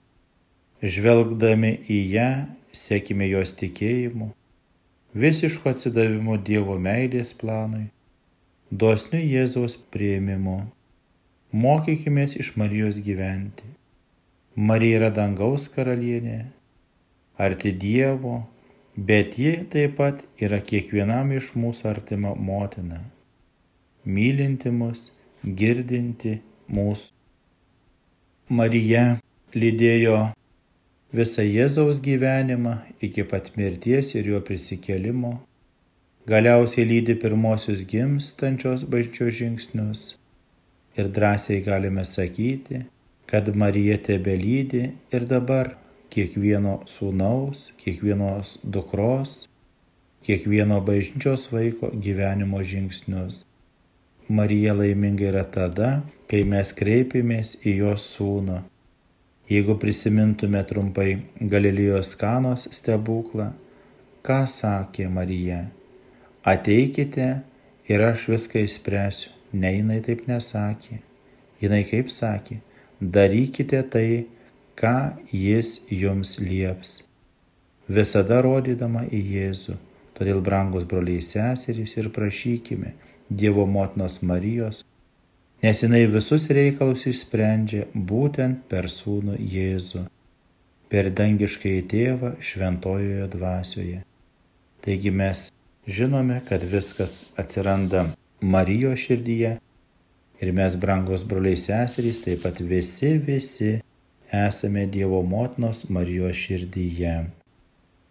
Žvelgdami 0.80 1.74
į 1.84 2.00
ją 2.14 2.30
sekime 2.72 3.28
jos 3.28 3.52
tikėjimu, 3.60 4.32
visišku 5.12 5.68
atsidavimu 5.68 6.40
Dievo 6.40 6.80
meilės 6.80 7.36
planui, 7.36 7.90
dosniu 8.70 9.20
Jėzaus 9.20 9.76
prieimimu. 9.90 10.66
mokykime 11.52 12.24
iš 12.24 12.56
Marijos 12.56 13.00
gyventi. 13.00 13.64
Marija 14.56 14.98
yra 14.98 15.08
dangaus 15.14 15.68
karalienė, 15.72 16.50
arti 17.38 17.72
Dievo, 17.72 18.46
bet 18.96 19.38
ji 19.38 19.64
taip 19.70 19.96
pat 19.96 20.24
yra 20.36 20.58
kiekvienam 20.60 21.32
iš 21.32 21.54
mūsų 21.54 21.88
artima 21.88 22.34
motina, 22.34 23.00
mylinti 24.04 24.70
mus, 24.70 25.12
girdinti 25.44 26.40
mūsų. 26.68 27.12
Marija 28.48 29.20
lydėjo 29.54 30.18
visą 31.14 31.42
Jėzaus 31.46 32.02
gyvenimą 32.04 32.76
iki 33.00 33.24
pat 33.24 33.54
mirties 33.56 34.14
ir 34.14 34.26
jo 34.34 34.40
prisikelimo, 34.44 35.38
galiausiai 36.28 36.86
lydi 36.90 37.14
pirmosius 37.22 37.84
gimstančios 37.92 38.84
bažnyčios 38.92 39.34
žingsnius 39.40 40.02
ir 40.98 41.10
drąsiai 41.16 41.60
galime 41.64 42.04
sakyti, 42.04 42.84
kad 43.30 43.50
Marija 43.56 43.98
tebe 44.08 44.36
lydi 44.36 44.84
ir 45.14 45.26
dabar 45.32 45.74
kiekvieno 46.12 46.78
sūnaus, 46.94 47.72
kiekvienos 47.80 48.56
dukros, 48.62 49.34
kiekvieno 50.24 50.80
bažnyčios 50.88 51.50
vaiko 51.52 51.92
gyvenimo 52.06 52.64
žingsnius. 52.64 53.44
Marija 54.28 54.74
laiminga 54.76 55.30
yra 55.32 55.44
tada, 55.44 55.92
kai 56.28 56.42
mes 56.44 56.74
kreipiamės 56.76 57.56
į 57.64 57.78
jos 57.82 58.10
sūnų 58.16 58.58
Jeigu 59.48 59.78
prisimintume 59.80 60.60
trumpai 60.68 61.14
Galilėjos 61.40 62.10
kanos 62.20 62.66
stebuklą, 62.76 63.46
ką 64.20 64.42
sakė 64.44 65.06
Marija? 65.08 65.62
Ateikite 66.48 67.28
ir 67.90 68.04
aš 68.04 68.28
viską 68.32 68.64
išspręsiu. 68.64 69.34
Ne, 69.52 69.72
jinai 69.78 70.00
taip 70.04 70.26
nesakė. 70.28 71.00
Jinai 71.62 71.82
kaip 71.88 72.10
sakė, 72.12 72.58
darykite 73.00 73.80
tai, 73.92 74.26
ką 74.78 74.96
jis 75.32 75.78
jums 75.90 76.36
lieps. 76.38 76.92
Visada 77.88 78.42
rodydama 78.44 79.06
į 79.08 79.22
Jėzų. 79.34 79.78
Todėl, 80.18 80.42
brangus 80.44 80.84
broliai 80.86 81.22
seserys, 81.24 81.96
ir 81.96 82.12
prašykime 82.14 82.92
Dievo 83.30 83.64
motinos 83.66 84.20
Marijos 84.22 84.84
nes 85.62 85.82
jinai 85.82 86.04
visus 86.06 86.46
reikalus 86.54 87.04
išsprendžia 87.10 87.88
būtent 87.92 88.60
per 88.70 88.86
sūnų 88.92 89.38
Jėzų, 89.42 90.04
per 90.88 91.10
dangiškai 91.10 91.80
tėvą 91.90 92.36
šventojoje 92.38 93.26
dvasioje. 93.32 94.02
Taigi 94.84 95.10
mes 95.10 95.48
žinome, 95.88 96.40
kad 96.48 96.62
viskas 96.62 97.26
atsiranda 97.36 98.06
Marijos 98.40 98.98
širdyje 98.98 99.56
ir 100.40 100.52
mes, 100.52 100.76
brangos 100.76 101.24
broliai 101.24 101.56
seserys, 101.56 102.20
taip 102.22 102.44
pat 102.44 102.60
visi, 102.60 103.16
visi 103.18 103.80
esame 104.32 104.86
Dievo 104.86 105.22
motinos 105.22 105.88
Marijos 105.88 106.36
širdyje. 106.36 107.16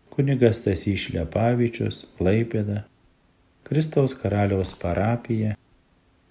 Kunigas 0.10 0.64
Tasys 0.66 1.06
Šlepavičius, 1.06 2.02
Klaipėda, 2.18 2.82
Kristaus 3.68 4.16
karaliaus 4.18 4.74
parapija, 4.82 5.54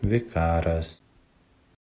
vikaras. 0.03 0.97